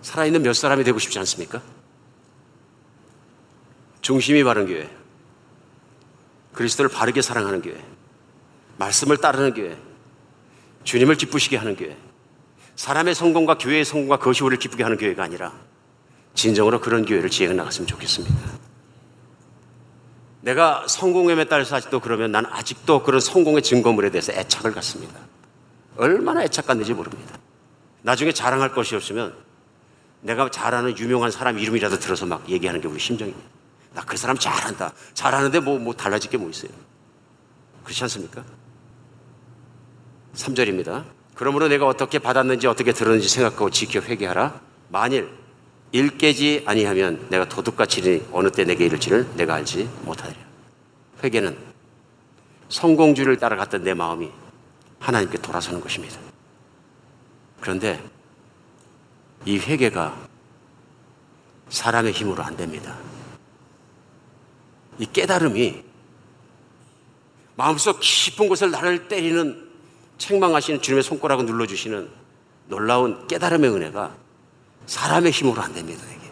살아있는 0.03 0.43
몇 0.43 0.53
사람이 0.53 0.85
되고 0.85 1.01
싶지 1.01 1.19
않습니까? 1.19 1.61
중심이 4.03 4.45
바른 4.45 4.67
교회. 4.67 4.89
그리스도를 6.53 6.91
바르게 6.91 7.23
사랑하는 7.23 7.61
교회. 7.61 7.83
말씀을 8.79 9.17
따르는 9.17 9.55
교회. 9.55 9.77
주님을 10.85 11.17
기쁘시게 11.17 11.57
하는 11.57 11.75
교회. 11.75 11.97
사람의 12.81 13.15
성공과 13.15 13.59
교회의 13.59 13.85
성공과 13.85 14.17
그것이 14.17 14.43
우리를 14.43 14.59
기쁘게 14.59 14.83
하는 14.83 14.97
교회가 14.97 15.23
아니라 15.23 15.53
진정으로 16.33 16.81
그런 16.81 17.05
교회를 17.05 17.29
지향해 17.29 17.55
나갔으면 17.55 17.87
좋겠습니다. 17.87 18.35
내가 20.41 20.89
성공에 20.89 21.45
따라서 21.45 21.77
아직도 21.77 22.01
그러면 22.01 22.33
난 22.33 22.47
아직도 22.47 23.03
그런 23.03 23.21
성공의 23.21 23.61
증거물에 23.61 24.09
대해서 24.09 24.33
애착을 24.33 24.73
갖습니다. 24.73 25.15
얼마나 25.99 26.43
애착 26.43 26.69
갖는지 26.69 26.95
모릅니다. 26.95 27.37
나중에 28.01 28.33
자랑할 28.33 28.73
것이 28.73 28.97
없으면 28.97 29.35
내가 30.23 30.51
잘하는 30.51 30.97
유명한 30.97 31.31
사람 31.31 31.59
이름이라도 31.59 31.99
들어서 31.99 32.25
막 32.25 32.49
얘기하는 32.49 32.81
게 32.81 32.89
우리 32.89 32.99
심정입니다. 32.99 33.47
나 33.93 34.05
그 34.07 34.17
사람 34.17 34.39
잘한다. 34.39 34.95
잘하는데 35.13 35.61
뭐, 35.61 35.79
뭐 35.79 35.93
달라질 35.93 36.31
게 36.31 36.39
뭐 36.39 36.49
있어요. 36.49 36.71
그렇지 37.85 38.03
않습니까? 38.05 38.43
3절입니다. 40.35 41.20
그러므로 41.41 41.69
내가 41.69 41.87
어떻게 41.87 42.19
받았는지 42.19 42.67
어떻게 42.67 42.93
들었는지 42.93 43.27
생각하고 43.31 43.71
지켜 43.71 44.01
회개하라. 44.01 44.61
만일 44.91 45.31
일 45.91 46.19
깨지 46.19 46.63
아니하면 46.67 47.29
내가 47.31 47.49
도둑같이 47.49 48.27
어느 48.31 48.51
때 48.51 48.65
내게 48.65 48.85
이를지를 48.85 49.27
내가 49.37 49.55
알지 49.55 49.89
못하리라. 50.03 50.39
회개는 51.25 51.57
성공주를 52.69 53.39
따라갔던 53.39 53.85
내 53.85 53.95
마음이 53.95 54.29
하나님께 54.99 55.39
돌아서는 55.39 55.81
것입니다. 55.81 56.19
그런데 57.59 58.05
이 59.47 59.59
회개가 59.59 60.15
사람의 61.71 62.13
힘으로 62.13 62.43
안 62.43 62.55
됩니다. 62.55 62.99
이 64.99 65.07
깨달음이 65.07 65.85
마음속 67.57 68.01
깊은 68.01 68.47
곳을 68.47 68.71
나를 68.71 69.09
때리는 69.09 69.70
책망하시는 70.21 70.83
주님의 70.83 71.03
손가락을 71.03 71.47
눌러주시는 71.47 72.09
놀라운 72.69 73.27
깨달음의 73.27 73.71
은혜가 73.71 74.15
사람의 74.87 75.33
힘으로 75.33 75.61
안 75.61 75.73
됩니다. 75.73 76.05
이게. 76.09 76.31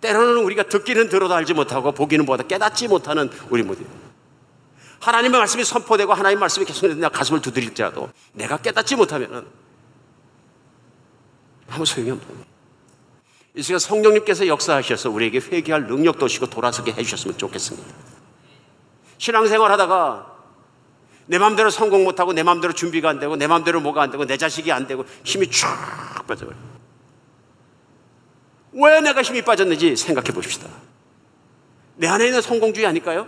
때로는 0.00 0.42
우리가 0.42 0.64
듣기는 0.64 1.08
들어도 1.08 1.34
알지 1.34 1.54
못하고 1.54 1.92
보기는 1.92 2.24
보다 2.26 2.42
깨닫지 2.42 2.88
못하는 2.88 3.30
우리 3.50 3.62
모두. 3.62 3.84
하나님의 5.00 5.38
말씀이 5.38 5.64
선포되고 5.64 6.12
하나님의 6.12 6.40
말씀이 6.40 6.64
계속 6.64 6.88
내 6.88 7.08
가슴을 7.08 7.40
두드릴지라도 7.42 8.10
내가 8.32 8.56
깨닫지 8.56 8.96
못하면 8.96 9.46
아무 11.68 11.84
소용이 11.84 12.10
없는 12.10 12.26
거예요. 12.26 12.44
이 13.54 13.62
시간 13.62 13.78
성령님께서 13.78 14.46
역사하셔서 14.46 15.10
우리에게 15.10 15.38
회개할 15.38 15.86
능력도 15.86 16.24
오시고 16.24 16.46
돌아서게 16.46 16.92
해주셨으면 16.92 17.38
좋겠습니다. 17.38 17.94
신앙생활 19.18 19.70
하다가 19.72 20.35
내 21.26 21.38
마음대로 21.38 21.70
성공 21.70 22.04
못하고 22.04 22.32
내 22.32 22.42
마음대로 22.42 22.72
준비가 22.72 23.08
안 23.08 23.18
되고 23.18 23.36
내 23.36 23.46
마음대로 23.46 23.80
뭐가 23.80 24.02
안 24.02 24.10
되고 24.10 24.24
내 24.24 24.36
자식이 24.36 24.70
안 24.72 24.86
되고 24.86 25.04
힘이 25.24 25.50
쫙 25.50 26.24
빠져버려요. 26.26 26.76
왜 28.72 29.00
내가 29.00 29.22
힘이 29.22 29.42
빠졌는지 29.42 29.96
생각해 29.96 30.32
봅시다. 30.32 30.68
내 31.96 32.06
안에 32.06 32.26
있는 32.26 32.42
성공주의 32.42 32.86
아닐까요? 32.86 33.26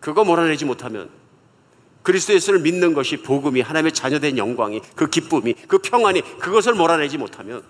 그거 0.00 0.24
몰아내지 0.24 0.64
못하면 0.64 1.08
그리스도 2.02 2.34
예수를 2.34 2.60
믿는 2.60 2.92
것이 2.92 3.22
복음이 3.22 3.62
하나님의 3.62 3.92
자녀된 3.92 4.36
영광이 4.36 4.82
그 4.94 5.08
기쁨이 5.08 5.54
그 5.66 5.78
평안이 5.78 6.38
그것을 6.38 6.74
몰아내지 6.74 7.16
못하면 7.16 7.62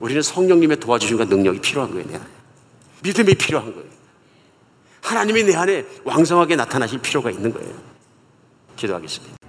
우리는 0.00 0.20
성령님의 0.20 0.80
도와주심과 0.80 1.26
능력이 1.26 1.60
필요한 1.60 1.92
거예요. 1.92 2.20
믿음이 3.04 3.34
필요한 3.36 3.72
거예요. 3.72 3.91
하나님이 5.02 5.44
내 5.44 5.54
안에 5.54 5.84
왕성하게 6.04 6.56
나타나실 6.56 7.00
필요가 7.00 7.30
있는 7.30 7.52
거예요. 7.52 7.74
기도하겠습니다. 8.76 9.41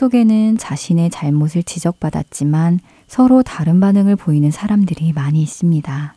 속에는 0.00 0.56
자신의 0.56 1.10
잘못을 1.10 1.62
지적받았지만 1.62 2.80
서로 3.06 3.42
다른 3.42 3.80
반응을 3.80 4.16
보이는 4.16 4.50
사람들이 4.50 5.12
많이 5.12 5.42
있습니다. 5.42 6.14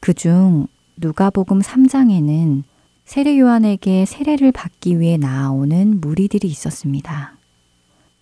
그중 0.00 0.66
누가복음 0.96 1.60
3장에는 1.60 2.64
세례 3.04 3.38
요한에게 3.38 4.04
세례를 4.06 4.50
받기 4.50 4.98
위해 4.98 5.16
나아오는 5.16 6.00
무리들이 6.00 6.48
있었습니다. 6.48 7.36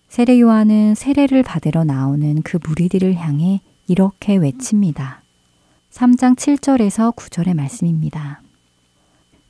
세례 0.09 0.39
요한은 0.39 0.93
세례를 0.93 1.41
받으러 1.41 1.83
나오는 1.83 2.43
그 2.43 2.59
무리들을 2.63 3.15
향해 3.15 3.61
이렇게 3.87 4.35
외칩니다. 4.35 5.23
3장 5.91 6.35
7절에서 6.35 7.15
9절의 7.15 7.55
말씀입니다. 7.55 8.41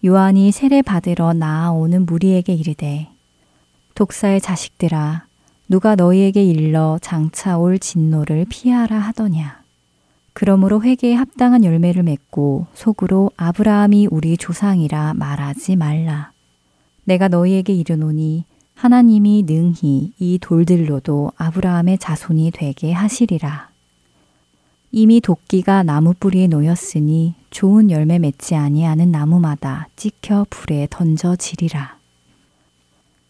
요한이 0.05 0.53
세례 0.53 0.81
받으러 0.81 1.33
나아오는 1.33 2.05
무리에게 2.05 2.53
이르되 2.53 3.09
독사의 3.95 4.39
자식들아 4.39 5.32
누가 5.73 5.95
너희에게 5.95 6.43
일러 6.43 6.99
장차 7.01 7.57
올 7.57 7.79
진노를 7.79 8.45
피하라 8.47 8.95
하더냐. 8.95 9.63
그러므로 10.33 10.83
회개에 10.83 11.15
합당한 11.15 11.63
열매를 11.63 12.03
맺고 12.03 12.67
속으로 12.75 13.31
아브라함이 13.37 14.09
우리 14.11 14.37
조상이라 14.37 15.15
말하지 15.15 15.75
말라. 15.77 16.31
내가 17.05 17.27
너희에게 17.27 17.73
이르노니 17.73 18.43
하나님이 18.75 19.45
능히 19.47 20.11
이 20.19 20.37
돌들로도 20.39 21.31
아브라함의 21.37 21.97
자손이 21.97 22.51
되게 22.53 22.91
하시리라. 22.91 23.69
이미 24.91 25.21
도끼가 25.21 25.81
나무 25.81 26.13
뿌리에 26.13 26.45
놓였으니 26.45 27.33
좋은 27.49 27.89
열매 27.89 28.19
맺지 28.19 28.53
아니하는 28.53 29.09
나무마다 29.09 29.87
찍혀 29.95 30.45
불에 30.51 30.87
던져지리라. 30.91 32.02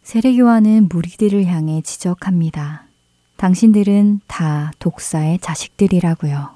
세례요한은 0.04 0.90
무리들을 0.90 1.46
향해 1.46 1.82
지적합니다. 1.82 2.84
당신들은 3.38 4.20
다 4.28 4.72
독사의 4.80 5.40
자식들이라고요. 5.40 6.50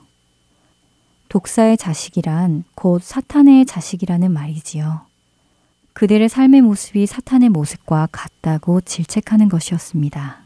독사의 1.29 1.77
자식이란 1.77 2.65
곧 2.75 3.01
사탄의 3.01 3.65
자식이라는 3.65 4.31
말이지요. 4.31 5.01
그들의 5.93 6.27
삶의 6.27 6.61
모습이 6.61 7.05
사탄의 7.05 7.49
모습과 7.49 8.09
같다고 8.11 8.81
질책하는 8.81 9.47
것이었습니다. 9.49 10.41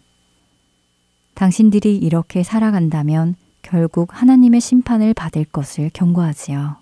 당신들이 1.33 1.97
이렇게 1.97 2.43
살아간다면 2.43 3.35
결국 3.63 4.09
하나님의 4.13 4.61
심판을 4.61 5.15
받을 5.15 5.43
것을 5.45 5.89
경고하지요. 5.91 6.77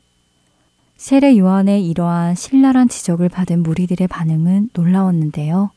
세례 0.98 1.38
요한의 1.38 1.88
이러한 1.88 2.36
신랄한 2.36 2.90
지적을 2.90 3.30
받은 3.30 3.64
무리들의 3.64 4.08
반응은 4.10 4.72
놀라웠는데요. 4.74 5.72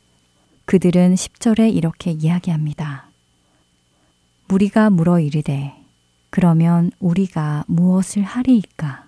그들은 0.65 1.15
10절에 1.15 1.75
이렇게 1.75 2.13
이야기합니다. 2.13 3.09
무리가 4.49 4.91
물어 4.91 5.21
이르되 5.21 5.75
그러면 6.31 6.91
우리가 6.99 7.65
무엇을 7.67 8.23
하리이까? 8.23 9.07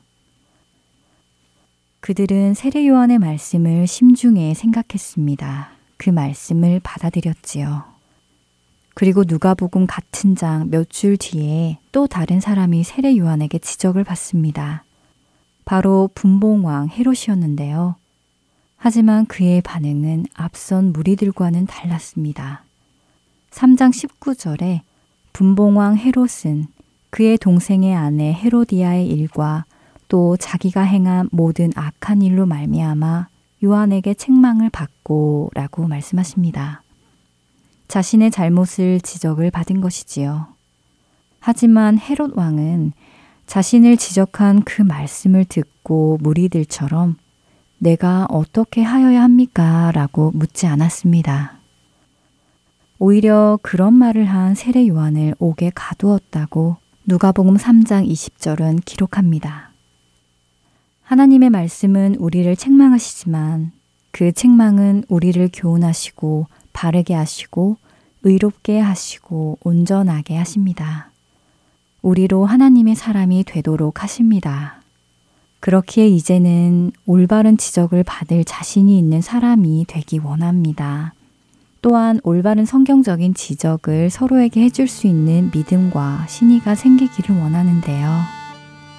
그들은 2.01 2.53
세례 2.55 2.87
요한의 2.87 3.19
말씀을 3.19 3.87
심중에 3.87 4.53
생각했습니다. 4.55 5.71
그 5.97 6.11
말씀을 6.11 6.81
받아들였지요. 6.81 7.85
그리고 8.95 9.25
누가복음 9.27 9.87
같은 9.87 10.37
장 10.37 10.69
몇 10.71 10.91
줄 10.91 11.17
뒤에 11.17 11.79
또 11.93 12.07
다른 12.07 12.41
사람이 12.41 12.85
세례 12.85 13.17
요한에게 13.17 13.59
지적을 13.59 14.05
받습니다. 14.05 14.85
바로 15.65 16.11
분봉왕 16.15 16.91
헤롯이었는데요. 16.91 17.97
하지만 18.87 19.24
그의 19.24 19.62
반응은 19.62 20.26
앞선 20.35 20.93
무리들과는 20.93 21.64
달랐습니다. 21.64 22.64
3장 23.51 23.91
19절에 23.91 24.80
분봉왕 25.32 25.97
헤롯은 25.97 26.66
그의 27.09 27.39
동생의 27.39 27.95
아내 27.97 28.35
헤로디아의 28.35 29.09
일과 29.09 29.64
또 30.09 30.37
자기가 30.37 30.82
행한 30.82 31.30
모든 31.32 31.72
악한 31.74 32.20
일로 32.20 32.45
말미암아 32.45 33.28
요한에게 33.64 34.12
책망을 34.12 34.68
받고라고 34.68 35.89
말씀하십니다. 35.89 36.82
자신의 37.89 38.32
잘못을 38.32 39.01
지적을 39.01 39.51
받은 39.51 39.80
것이지요. 39.80 40.49
하지만 41.41 41.99
헤롯 41.99 42.37
왕은 42.37 42.93
자신을 43.47 43.97
지적한 43.97 44.64
그 44.64 44.82
말씀을 44.82 45.47
듣고 45.47 46.18
무리들처럼 46.20 47.16
내가 47.85 48.26
어떻게 48.30 48.82
하여야 48.82 49.22
합니까? 49.22 49.93
라고 49.93 50.32
묻지 50.35 50.66
않았습니다. 50.66 51.59
오히려 52.99 53.59
그런 53.61 53.93
말을 53.93 54.24
한 54.24 54.55
세례 54.55 54.89
요한을 54.89 55.35
옥에 55.39 55.70
가두었다고 55.74 56.78
누가복음 57.05 57.59
3장 57.59 58.09
20절은 58.09 58.87
기록합니다. 58.87 59.70
하나님의 61.03 61.51
말씀은 61.51 62.14
우리를 62.14 62.57
책망하시지만 62.57 63.72
그 64.12 64.32
책망은 64.32 65.05
우리를 65.09 65.51
교훈하시고 65.53 66.47
바르게 66.72 67.12
하시고 67.12 67.76
의롭게 68.22 68.80
하시고 68.80 69.59
온전하게 69.62 70.39
하십니다. 70.39 71.11
우리로 72.01 72.47
하나님의 72.47 72.95
사람이 72.95 73.45
되도록 73.45 74.03
하십니다. 74.03 74.84
그렇기에 75.65 76.09
이제는 76.09 76.93
올바른 77.07 77.57
지적을 77.57 78.05
받을 78.05 78.45
자신이 78.45 78.99
있는 78.99 79.23
사람이 79.23 79.87
되기 79.89 80.19
원합니다. 80.19 81.15
또한 81.81 82.21
올바른 82.23 82.67
성경적인 82.67 83.33
지적을 83.33 84.11
서로에게 84.11 84.61
해줄 84.61 84.87
수 84.89 85.07
있는 85.07 85.51
믿음과 85.55 86.27
신의가 86.29 86.75
생기기를 86.75 87.41
원하는데요. 87.41 88.11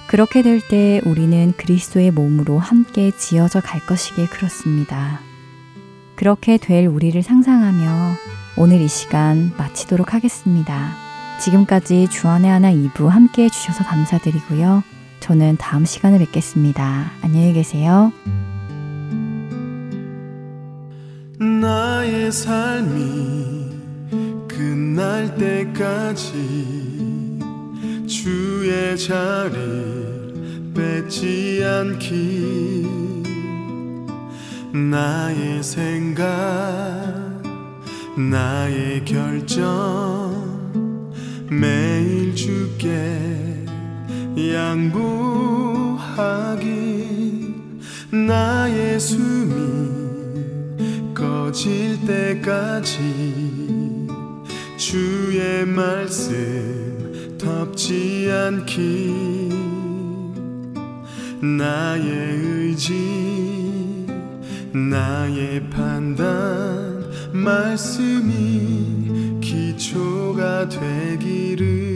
그렇게 0.08 0.42
될 0.42 0.60
때 0.60 1.00
우리는 1.06 1.52
그리스도의 1.56 2.10
몸으로 2.10 2.58
함께 2.58 3.12
지어져 3.16 3.60
갈 3.60 3.80
것이길 3.86 4.28
그렇습니다. 4.28 5.20
그렇게 6.16 6.56
될 6.56 6.86
우리를 6.86 7.22
상상하며 7.22 8.16
오늘 8.56 8.80
이 8.80 8.88
시간 8.88 9.52
마치도록 9.56 10.14
하겠습니다. 10.14 10.96
지금까지 11.40 12.08
주안의 12.10 12.50
하나 12.50 12.72
2부 12.72 13.06
함께 13.06 13.44
해주셔서 13.44 13.84
감사드리고요. 13.84 14.95
저는 15.26 15.56
다음 15.58 15.84
시간에 15.84 16.20
뵙겠습니다. 16.20 17.10
안녕히 17.20 17.52
계세요. 17.52 18.12
나의 21.40 22.30
삶이 22.30 23.72
끝날 24.46 25.34
때까지 25.34 26.30
주의 28.06 28.96
자리를 28.96 30.72
뺏지 30.72 31.60
않기 31.64 32.86
나의 34.72 35.60
생각 35.60 36.24
나의 38.16 39.04
결정 39.04 40.46
매일 41.50 42.32
주께 42.36 43.65
양보하기 44.36 45.96
나의 48.10 49.00
숨이 49.00 49.54
꺼질 51.14 52.04
때까지 52.06 54.06
주의 54.76 55.64
말씀 55.64 57.38
덮지 57.38 58.30
않기 58.30 59.48
나의 61.40 62.10
의지 62.10 64.04
나의 64.72 65.70
판단 65.70 67.10
말씀이 67.32 69.38
기초가 69.40 70.68
되기를 70.68 71.95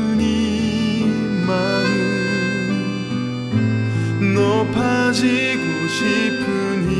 높아지고 4.41 5.63
싶은 5.87 6.91
이 6.91 6.93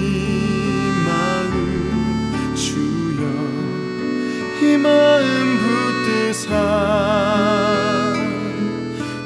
마음 1.07 2.53
주여 2.55 3.21
이 4.61 4.77
마음 4.77 5.23
붙드사 6.05 6.45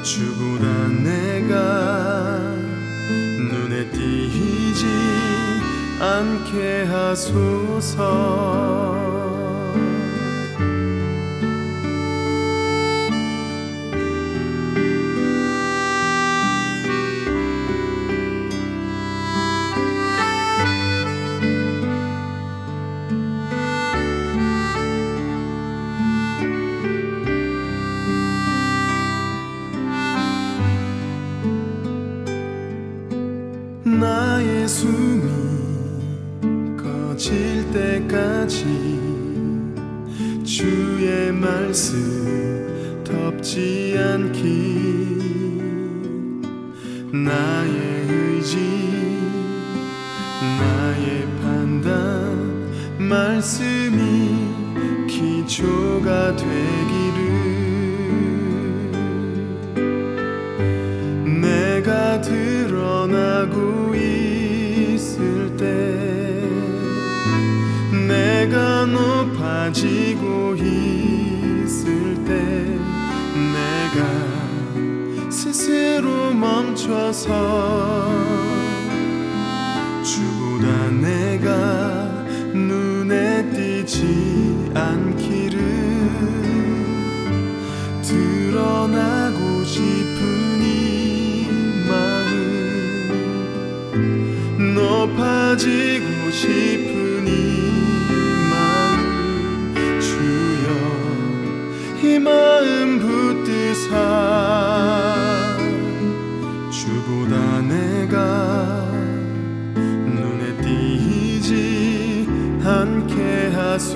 주보란 0.02 1.04
내가 1.04 1.54
눈에 3.50 3.90
띄지 3.90 4.86
않게 6.00 6.84
하소서. 6.84 7.96
주의 40.46 41.32
말씀 41.32 43.02
덥지 43.02 43.96
않기. 43.98 44.86
나의 47.12 48.06
의지 48.08 48.56
나의 50.40 51.26
판단 51.42 52.70
말씀이 52.96 54.30
기초가 55.08 56.36
되어 56.36 56.85
주셔서. 76.86 78.35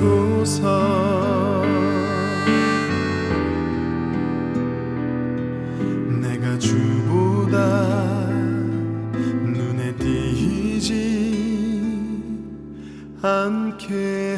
주소서. 0.00 1.62
내가 6.22 6.58
주보다 6.58 7.58
눈에 9.44 9.94
띄지 9.96 10.94
않게. 13.20 14.29